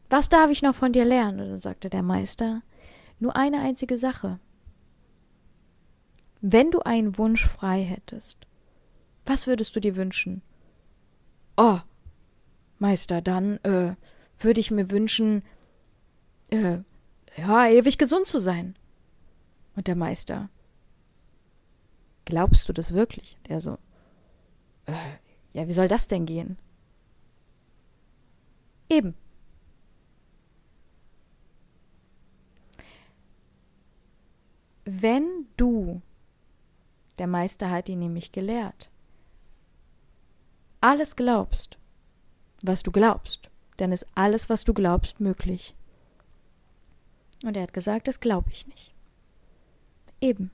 was 0.09 0.29
darf 0.29 0.49
ich 0.51 0.63
noch 0.63 0.77
von 0.77 0.93
dir 0.93 1.05
lernen? 1.05 1.59
Sagte 1.59 1.91
der 1.91 2.03
Meister 2.03 2.63
Nur 3.19 3.35
eine 3.35 3.61
einzige 3.61 3.99
Sache. 3.99 4.39
Wenn 6.41 6.71
du 6.71 6.81
einen 6.81 7.19
Wunsch 7.19 7.45
frei 7.45 7.83
hättest, 7.83 8.47
was 9.27 9.49
würdest 9.49 9.75
du 9.75 9.81
dir 9.81 9.97
wünschen? 9.97 10.43
Oh, 11.57 11.81
Meister, 12.79 13.23
dann 13.23 13.57
äh, 13.65 13.95
würde 14.39 14.61
ich 14.61 14.71
mir 14.71 14.91
wünschen, 14.91 15.43
äh, 16.51 16.79
ja, 17.37 17.67
ewig 17.67 17.99
gesund 17.99 18.27
zu 18.27 18.39
sein. 18.39 18.77
Und 19.77 19.87
der 19.87 19.97
Meister, 19.97 20.49
glaubst 22.25 22.69
du 22.69 22.73
das 22.73 22.95
wirklich? 22.95 23.39
Der 23.49 23.61
so, 23.61 23.79
äh, 24.87 24.93
ja, 25.53 25.67
wie 25.69 25.73
soll 25.73 25.89
das 25.89 26.09
denn 26.09 26.27
gehen? 26.27 26.59
Eben. 28.89 29.15
Wenn 34.85 35.47
du, 35.57 36.03
der 37.19 37.27
Meister 37.27 37.71
hat 37.71 37.89
ihn 37.89 38.01
nämlich 38.01 38.33
gelehrt, 38.33 38.91
alles 40.81 41.17
glaubst, 41.17 41.79
was 42.63 42.83
du 42.83 42.93
glaubst, 42.93 43.51
dann 43.79 43.93
ist 43.93 44.07
alles, 44.15 44.51
was 44.51 44.65
du 44.65 44.75
glaubst, 44.75 45.21
möglich. 45.21 45.75
Und 47.43 47.57
er 47.57 47.63
hat 47.63 47.73
gesagt, 47.73 48.09
das 48.09 48.21
glaube 48.21 48.51
ich 48.51 48.67
nicht. 48.67 48.94
Eben. 50.25 50.51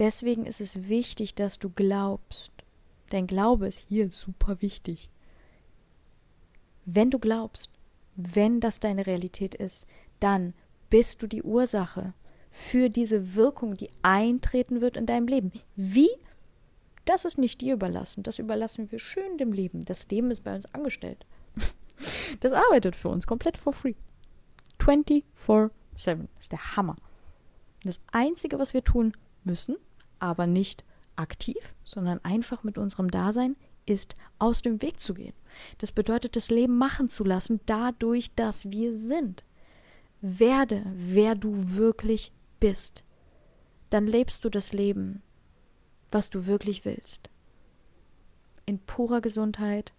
Deswegen 0.00 0.44
ist 0.44 0.60
es 0.60 0.88
wichtig, 0.88 1.36
dass 1.36 1.60
du 1.60 1.70
glaubst. 1.70 2.50
Dein 3.10 3.28
Glaube 3.28 3.68
ist 3.68 3.84
hier 3.88 4.10
super 4.10 4.60
wichtig. 4.60 5.08
Wenn 6.84 7.12
du 7.12 7.20
glaubst, 7.20 7.70
wenn 8.16 8.58
das 8.58 8.80
deine 8.80 9.06
Realität 9.06 9.54
ist, 9.54 9.86
dann 10.18 10.52
bist 10.90 11.22
du 11.22 11.28
die 11.28 11.44
Ursache 11.44 12.12
für 12.50 12.90
diese 12.90 13.36
Wirkung, 13.36 13.74
die 13.74 13.90
eintreten 14.02 14.80
wird 14.80 14.96
in 14.96 15.06
deinem 15.06 15.28
Leben. 15.28 15.52
Wie? 15.76 16.10
Das 17.04 17.24
ist 17.24 17.38
nicht 17.38 17.60
dir 17.60 17.74
überlassen. 17.74 18.24
Das 18.24 18.40
überlassen 18.40 18.90
wir 18.90 18.98
schön 18.98 19.38
dem 19.38 19.52
Leben. 19.52 19.84
Das 19.84 20.08
Leben 20.08 20.32
ist 20.32 20.42
bei 20.42 20.56
uns 20.56 20.66
angestellt. 20.74 21.24
Das 22.40 22.52
arbeitet 22.52 22.96
für 22.96 23.10
uns 23.10 23.28
komplett 23.28 23.56
for 23.56 23.72
free. 23.72 23.94
24-7. 24.80 25.70
Das 25.92 26.06
ist 26.40 26.52
der 26.52 26.76
Hammer. 26.76 26.96
Das 27.84 28.00
Einzige, 28.10 28.58
was 28.58 28.74
wir 28.74 28.84
tun 28.84 29.16
müssen, 29.44 29.76
aber 30.18 30.46
nicht 30.46 30.84
aktiv, 31.16 31.74
sondern 31.84 32.24
einfach 32.24 32.62
mit 32.62 32.78
unserem 32.78 33.10
Dasein, 33.10 33.56
ist 33.86 34.16
aus 34.38 34.62
dem 34.62 34.80
Weg 34.82 35.00
zu 35.00 35.14
gehen. 35.14 35.34
Das 35.78 35.92
bedeutet, 35.92 36.36
das 36.36 36.50
Leben 36.50 36.78
machen 36.78 37.08
zu 37.08 37.24
lassen, 37.24 37.60
dadurch, 37.66 38.34
dass 38.34 38.70
wir 38.70 38.96
sind. 38.96 39.44
Werde, 40.20 40.84
wer 40.94 41.34
du 41.34 41.52
wirklich 41.76 42.32
bist. 42.60 43.02
Dann 43.90 44.06
lebst 44.06 44.44
du 44.44 44.48
das 44.48 44.72
Leben, 44.72 45.22
was 46.10 46.30
du 46.30 46.46
wirklich 46.46 46.84
willst. 46.84 47.28
In 48.64 48.78
purer 48.78 49.20
Gesundheit, 49.20 49.92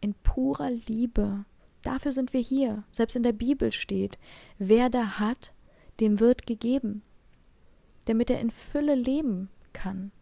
in 0.00 0.14
purer 0.14 0.70
Liebe. 0.70 1.44
Dafür 1.82 2.12
sind 2.12 2.32
wir 2.32 2.40
hier. 2.40 2.84
Selbst 2.90 3.16
in 3.16 3.22
der 3.22 3.32
Bibel 3.32 3.72
steht, 3.72 4.18
wer 4.58 4.90
da 4.90 5.18
hat, 5.18 5.52
dem 6.00 6.20
wird 6.20 6.46
gegeben, 6.46 7.02
damit 8.04 8.30
er 8.30 8.40
in 8.40 8.50
Fülle 8.50 8.94
leben 8.94 9.48
kann. 9.72 10.12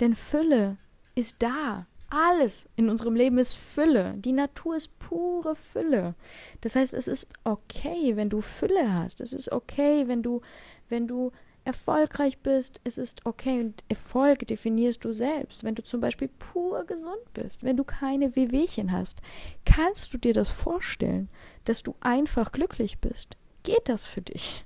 Denn 0.00 0.14
Fülle 0.14 0.76
ist 1.14 1.36
da. 1.40 1.86
Alles 2.10 2.68
in 2.76 2.88
unserem 2.88 3.14
Leben 3.14 3.36
ist 3.36 3.54
Fülle. 3.54 4.14
Die 4.16 4.32
Natur 4.32 4.76
ist 4.76 4.98
pure 4.98 5.54
Fülle. 5.56 6.14
Das 6.62 6.74
heißt, 6.74 6.94
es 6.94 7.06
ist 7.06 7.28
okay, 7.44 8.16
wenn 8.16 8.30
du 8.30 8.40
Fülle 8.40 8.94
hast. 8.94 9.20
Es 9.20 9.34
ist 9.34 9.52
okay, 9.52 10.08
wenn 10.08 10.22
du, 10.22 10.40
wenn 10.88 11.06
du 11.06 11.32
erfolgreich 11.68 12.38
bist. 12.38 12.80
Es 12.82 12.98
ist 12.98 13.24
okay. 13.26 13.60
Und 13.60 13.84
Erfolg 13.88 14.48
definierst 14.48 15.04
du 15.04 15.12
selbst. 15.12 15.62
Wenn 15.62 15.74
du 15.74 15.84
zum 15.84 16.00
Beispiel 16.00 16.28
pur 16.28 16.84
gesund 16.84 17.32
bist, 17.34 17.62
wenn 17.62 17.76
du 17.76 17.84
keine 17.84 18.34
Wehwehchen 18.34 18.90
hast, 18.90 19.20
kannst 19.64 20.12
du 20.12 20.18
dir 20.18 20.32
das 20.32 20.48
vorstellen, 20.48 21.28
dass 21.66 21.82
du 21.82 21.94
einfach 22.00 22.50
glücklich 22.50 22.98
bist. 22.98 23.36
Geht 23.62 23.88
das 23.88 24.06
für 24.06 24.22
dich? 24.22 24.64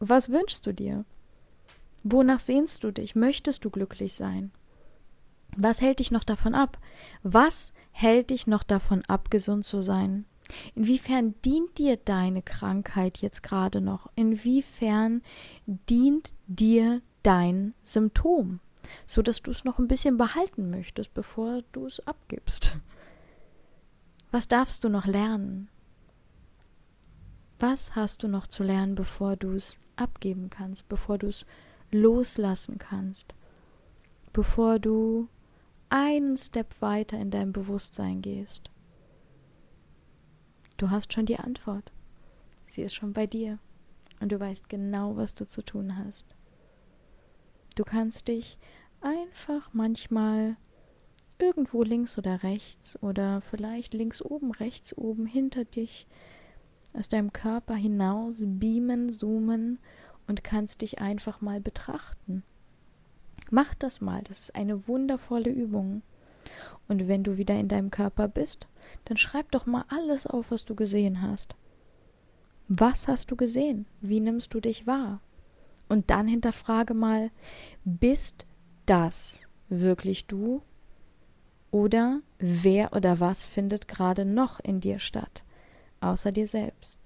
Was 0.00 0.30
wünschst 0.30 0.66
du 0.66 0.72
dir? 0.72 1.04
Wonach 2.02 2.40
sehnst 2.40 2.82
du 2.82 2.90
dich? 2.90 3.14
Möchtest 3.14 3.64
du 3.64 3.70
glücklich 3.70 4.14
sein? 4.14 4.50
Was 5.54 5.82
hält 5.82 5.98
dich 5.98 6.10
noch 6.10 6.24
davon 6.24 6.54
ab? 6.54 6.78
Was 7.22 7.74
hält 7.90 8.30
dich 8.30 8.46
noch 8.46 8.62
davon 8.62 9.04
ab, 9.06 9.30
gesund 9.30 9.66
zu 9.66 9.82
sein? 9.82 10.24
Inwiefern 10.74 11.34
dient 11.44 11.78
dir 11.78 11.96
deine 11.96 12.42
Krankheit 12.42 13.18
jetzt 13.18 13.42
gerade 13.42 13.80
noch? 13.80 14.10
Inwiefern 14.14 15.22
dient 15.66 16.32
dir 16.46 17.02
dein 17.22 17.74
Symptom, 17.82 18.60
so 19.06 19.22
dass 19.22 19.42
du 19.42 19.50
es 19.50 19.64
noch 19.64 19.78
ein 19.78 19.88
bisschen 19.88 20.16
behalten 20.16 20.70
möchtest, 20.70 21.14
bevor 21.14 21.62
du 21.72 21.86
es 21.86 22.06
abgibst? 22.06 22.76
Was 24.30 24.48
darfst 24.48 24.84
du 24.84 24.88
noch 24.88 25.06
lernen? 25.06 25.68
Was 27.58 27.94
hast 27.94 28.22
du 28.22 28.28
noch 28.28 28.46
zu 28.46 28.62
lernen, 28.64 28.94
bevor 28.94 29.36
du 29.36 29.52
es 29.52 29.78
abgeben 29.96 30.50
kannst, 30.50 30.88
bevor 30.88 31.18
du 31.18 31.28
es 31.28 31.46
loslassen 31.92 32.78
kannst, 32.78 33.34
bevor 34.32 34.78
du 34.78 35.28
einen 35.92 36.38
Step 36.38 36.74
weiter 36.80 37.18
in 37.18 37.30
dein 37.30 37.52
Bewusstsein 37.52 38.22
gehst. 38.22 38.70
Du 40.82 40.90
hast 40.90 41.12
schon 41.12 41.26
die 41.26 41.38
Antwort. 41.38 41.92
Sie 42.66 42.82
ist 42.82 42.96
schon 42.96 43.12
bei 43.12 43.28
dir 43.28 43.60
und 44.18 44.32
du 44.32 44.40
weißt 44.40 44.68
genau, 44.68 45.16
was 45.16 45.36
du 45.36 45.46
zu 45.46 45.62
tun 45.62 45.96
hast. 45.96 46.34
Du 47.76 47.84
kannst 47.84 48.26
dich 48.26 48.58
einfach 49.00 49.72
manchmal 49.72 50.56
irgendwo 51.38 51.84
links 51.84 52.18
oder 52.18 52.42
rechts 52.42 53.00
oder 53.00 53.42
vielleicht 53.42 53.94
links 53.94 54.20
oben, 54.22 54.50
rechts 54.50 54.98
oben 54.98 55.24
hinter 55.24 55.64
dich 55.64 56.08
aus 56.94 57.08
deinem 57.08 57.32
Körper 57.32 57.76
hinaus 57.76 58.38
beamen, 58.44 59.08
zoomen 59.12 59.78
und 60.26 60.42
kannst 60.42 60.82
dich 60.82 60.98
einfach 60.98 61.40
mal 61.40 61.60
betrachten. 61.60 62.42
Mach 63.52 63.72
das 63.76 64.00
mal, 64.00 64.24
das 64.24 64.40
ist 64.40 64.56
eine 64.56 64.88
wundervolle 64.88 65.50
Übung. 65.50 66.02
Und 66.88 67.06
wenn 67.06 67.22
du 67.22 67.36
wieder 67.36 67.54
in 67.54 67.68
deinem 67.68 67.92
Körper 67.92 68.26
bist, 68.26 68.66
dann 69.04 69.16
schreib 69.16 69.50
doch 69.50 69.66
mal 69.66 69.84
alles 69.88 70.26
auf, 70.26 70.50
was 70.50 70.64
du 70.64 70.74
gesehen 70.74 71.22
hast. 71.22 71.56
Was 72.68 73.08
hast 73.08 73.30
du 73.30 73.36
gesehen? 73.36 73.86
Wie 74.00 74.20
nimmst 74.20 74.54
du 74.54 74.60
dich 74.60 74.86
wahr? 74.86 75.20
Und 75.88 76.10
dann 76.10 76.28
hinterfrage 76.28 76.94
mal, 76.94 77.30
bist 77.84 78.46
das 78.86 79.48
wirklich 79.68 80.26
du? 80.26 80.62
Oder 81.70 82.20
wer 82.38 82.94
oder 82.94 83.20
was 83.20 83.46
findet 83.46 83.88
gerade 83.88 84.24
noch 84.24 84.60
in 84.60 84.80
dir 84.80 84.98
statt, 84.98 85.42
außer 86.00 86.32
dir 86.32 86.46
selbst? 86.46 86.98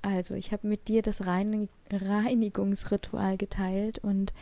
Also, 0.00 0.34
ich 0.34 0.52
habe 0.52 0.66
mit 0.66 0.88
dir 0.88 1.02
das 1.02 1.26
Reinigungsritual 1.26 3.36
geteilt 3.36 4.00
und 4.00 4.32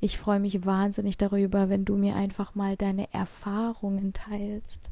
ich 0.00 0.18
freue 0.18 0.38
mich 0.38 0.64
wahnsinnig 0.66 1.16
darüber, 1.16 1.68
wenn 1.68 1.84
du 1.84 1.96
mir 1.96 2.14
einfach 2.14 2.54
mal 2.54 2.76
deine 2.76 3.12
Erfahrungen 3.12 4.12
teilst. 4.12 4.90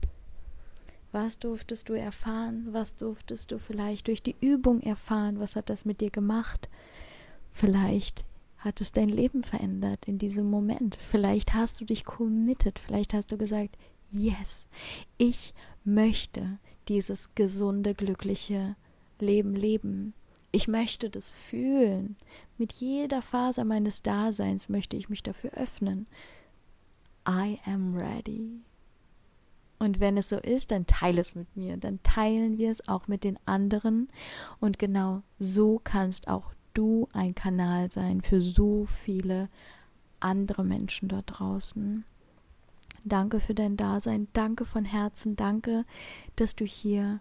Was 1.12 1.38
durftest 1.38 1.90
du 1.90 1.92
erfahren? 1.92 2.68
Was 2.70 2.96
durftest 2.96 3.52
du 3.52 3.58
vielleicht 3.58 4.08
durch 4.08 4.22
die 4.22 4.36
Übung 4.40 4.80
erfahren? 4.80 5.38
Was 5.38 5.56
hat 5.56 5.68
das 5.68 5.84
mit 5.84 6.00
dir 6.00 6.10
gemacht? 6.10 6.70
Vielleicht 7.52 8.24
hat 8.56 8.80
es 8.80 8.92
dein 8.92 9.10
Leben 9.10 9.44
verändert 9.44 10.06
in 10.06 10.18
diesem 10.18 10.48
Moment. 10.48 10.96
Vielleicht 11.02 11.52
hast 11.52 11.80
du 11.80 11.84
dich 11.84 12.04
committed. 12.04 12.78
Vielleicht 12.78 13.12
hast 13.12 13.30
du 13.30 13.36
gesagt, 13.36 13.76
yes, 14.10 14.68
ich 15.18 15.52
möchte 15.84 16.58
dieses 16.88 17.34
gesunde, 17.34 17.94
glückliche 17.94 18.76
Leben 19.18 19.54
leben. 19.54 20.14
Ich 20.50 20.66
möchte 20.66 21.10
das 21.10 21.28
fühlen. 21.30 22.16
Mit 22.56 22.72
jeder 22.72 23.20
Faser 23.20 23.64
meines 23.64 24.02
Daseins 24.02 24.68
möchte 24.68 24.96
ich 24.96 25.08
mich 25.08 25.22
dafür 25.22 25.50
öffnen. 25.54 26.06
I 27.28 27.58
am 27.66 27.96
ready. 27.96 28.62
Und 29.82 29.98
wenn 29.98 30.16
es 30.16 30.28
so 30.28 30.36
ist, 30.36 30.70
dann 30.70 30.86
teile 30.86 31.20
es 31.20 31.34
mit 31.34 31.56
mir, 31.56 31.76
dann 31.76 32.00
teilen 32.04 32.56
wir 32.56 32.70
es 32.70 32.86
auch 32.86 33.08
mit 33.08 33.24
den 33.24 33.36
anderen. 33.46 34.08
Und 34.60 34.78
genau 34.78 35.22
so 35.40 35.80
kannst 35.82 36.28
auch 36.28 36.52
du 36.72 37.08
ein 37.12 37.34
Kanal 37.34 37.90
sein 37.90 38.20
für 38.20 38.40
so 38.40 38.86
viele 38.86 39.48
andere 40.20 40.62
Menschen 40.62 41.08
dort 41.08 41.24
draußen. 41.26 42.04
Danke 43.02 43.40
für 43.40 43.54
dein 43.54 43.76
Dasein, 43.76 44.28
danke 44.34 44.66
von 44.66 44.84
Herzen, 44.84 45.34
danke, 45.34 45.84
dass 46.36 46.54
du 46.54 46.64
hier 46.64 47.18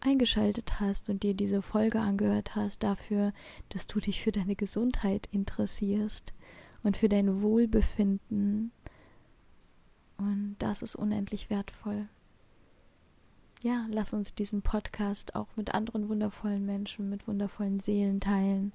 eingeschaltet 0.00 0.80
hast 0.80 1.10
und 1.10 1.22
dir 1.22 1.34
diese 1.34 1.60
Folge 1.60 2.00
angehört 2.00 2.56
hast, 2.56 2.82
dafür, 2.82 3.34
dass 3.68 3.86
du 3.86 4.00
dich 4.00 4.22
für 4.22 4.32
deine 4.32 4.56
Gesundheit 4.56 5.28
interessierst 5.30 6.32
und 6.82 6.96
für 6.96 7.10
dein 7.10 7.42
Wohlbefinden. 7.42 8.72
Und 10.20 10.56
das 10.58 10.82
ist 10.82 10.96
unendlich 10.96 11.48
wertvoll. 11.48 12.06
Ja, 13.62 13.86
lass 13.90 14.12
uns 14.12 14.34
diesen 14.34 14.60
Podcast 14.60 15.34
auch 15.34 15.48
mit 15.56 15.74
anderen 15.74 16.10
wundervollen 16.10 16.66
Menschen, 16.66 17.08
mit 17.08 17.26
wundervollen 17.26 17.80
Seelen 17.80 18.20
teilen, 18.20 18.72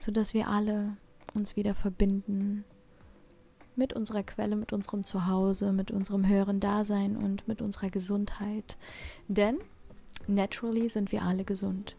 sodass 0.00 0.34
wir 0.34 0.48
alle 0.48 0.96
uns 1.32 1.54
wieder 1.54 1.76
verbinden 1.76 2.64
mit 3.76 3.92
unserer 3.92 4.24
Quelle, 4.24 4.56
mit 4.56 4.72
unserem 4.72 5.04
Zuhause, 5.04 5.72
mit 5.72 5.92
unserem 5.92 6.26
höheren 6.26 6.58
Dasein 6.58 7.16
und 7.16 7.46
mit 7.46 7.62
unserer 7.62 7.90
Gesundheit. 7.90 8.76
Denn 9.28 9.58
naturally 10.26 10.88
sind 10.88 11.12
wir 11.12 11.22
alle 11.22 11.44
gesund. 11.44 11.94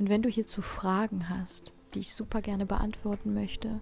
Und 0.00 0.08
wenn 0.08 0.22
du 0.22 0.28
hierzu 0.28 0.62
Fragen 0.62 1.28
hast, 1.28 1.72
die 1.94 2.00
ich 2.00 2.12
super 2.12 2.42
gerne 2.42 2.66
beantworten 2.66 3.34
möchte, 3.34 3.80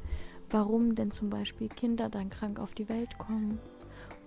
warum 0.50 0.94
denn 0.94 1.12
zum 1.12 1.30
Beispiel 1.30 1.68
Kinder 1.70 2.10
dann 2.10 2.28
krank 2.28 2.60
auf 2.60 2.74
die 2.74 2.90
Welt 2.90 3.16
kommen, 3.16 3.58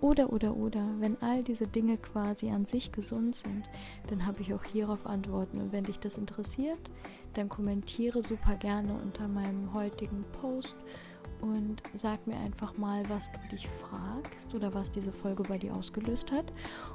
oder, 0.02 0.32
oder, 0.32 0.56
oder, 0.56 0.84
wenn 0.98 1.16
all 1.22 1.42
diese 1.44 1.66
Dinge 1.66 1.96
quasi 1.96 2.50
an 2.50 2.64
sich 2.64 2.90
gesund 2.90 3.36
sind, 3.36 3.64
dann 4.10 4.26
habe 4.26 4.42
ich 4.42 4.52
auch 4.52 4.64
hierauf 4.64 5.06
Antworten. 5.06 5.60
Und 5.60 5.72
wenn 5.72 5.84
dich 5.84 6.00
das 6.00 6.18
interessiert, 6.18 6.90
dann 7.34 7.48
kommentiere 7.48 8.20
super 8.20 8.56
gerne 8.56 8.92
unter 8.92 9.28
meinem 9.28 9.72
heutigen 9.72 10.24
Post 10.40 10.76
und 11.40 11.82
sag 11.94 12.26
mir 12.26 12.36
einfach 12.36 12.76
mal, 12.78 13.02
was 13.08 13.30
du 13.30 13.56
dich 13.56 13.68
fragst 13.68 14.52
oder 14.54 14.74
was 14.74 14.90
diese 14.90 15.12
Folge 15.12 15.44
bei 15.44 15.56
dir 15.56 15.74
ausgelöst 15.74 16.32
hat. 16.32 16.46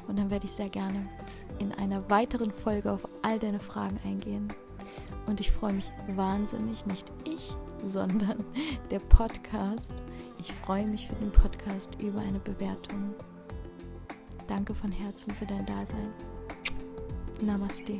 Und 0.07 0.19
dann 0.19 0.29
werde 0.29 0.45
ich 0.45 0.51
sehr 0.51 0.69
gerne 0.69 1.07
in 1.59 1.71
einer 1.71 2.09
weiteren 2.09 2.51
Folge 2.51 2.91
auf 2.91 3.07
all 3.21 3.39
deine 3.39 3.61
Fragen 3.61 3.99
eingehen. 4.03 4.49
Und 5.27 5.39
ich 5.39 5.51
freue 5.51 5.73
mich 5.73 5.91
wahnsinnig, 6.15 6.85
nicht 6.85 7.11
ich, 7.25 7.53
sondern 7.85 8.37
der 8.91 8.99
Podcast. 8.99 9.95
Ich 10.39 10.51
freue 10.53 10.87
mich 10.87 11.07
für 11.07 11.15
den 11.15 11.31
Podcast 11.31 12.01
über 12.01 12.19
eine 12.21 12.39
Bewertung. 12.39 13.13
Danke 14.47 14.73
von 14.73 14.91
Herzen 14.91 15.33
für 15.35 15.45
dein 15.45 15.65
Dasein. 15.65 16.13
Namaste. 17.41 17.97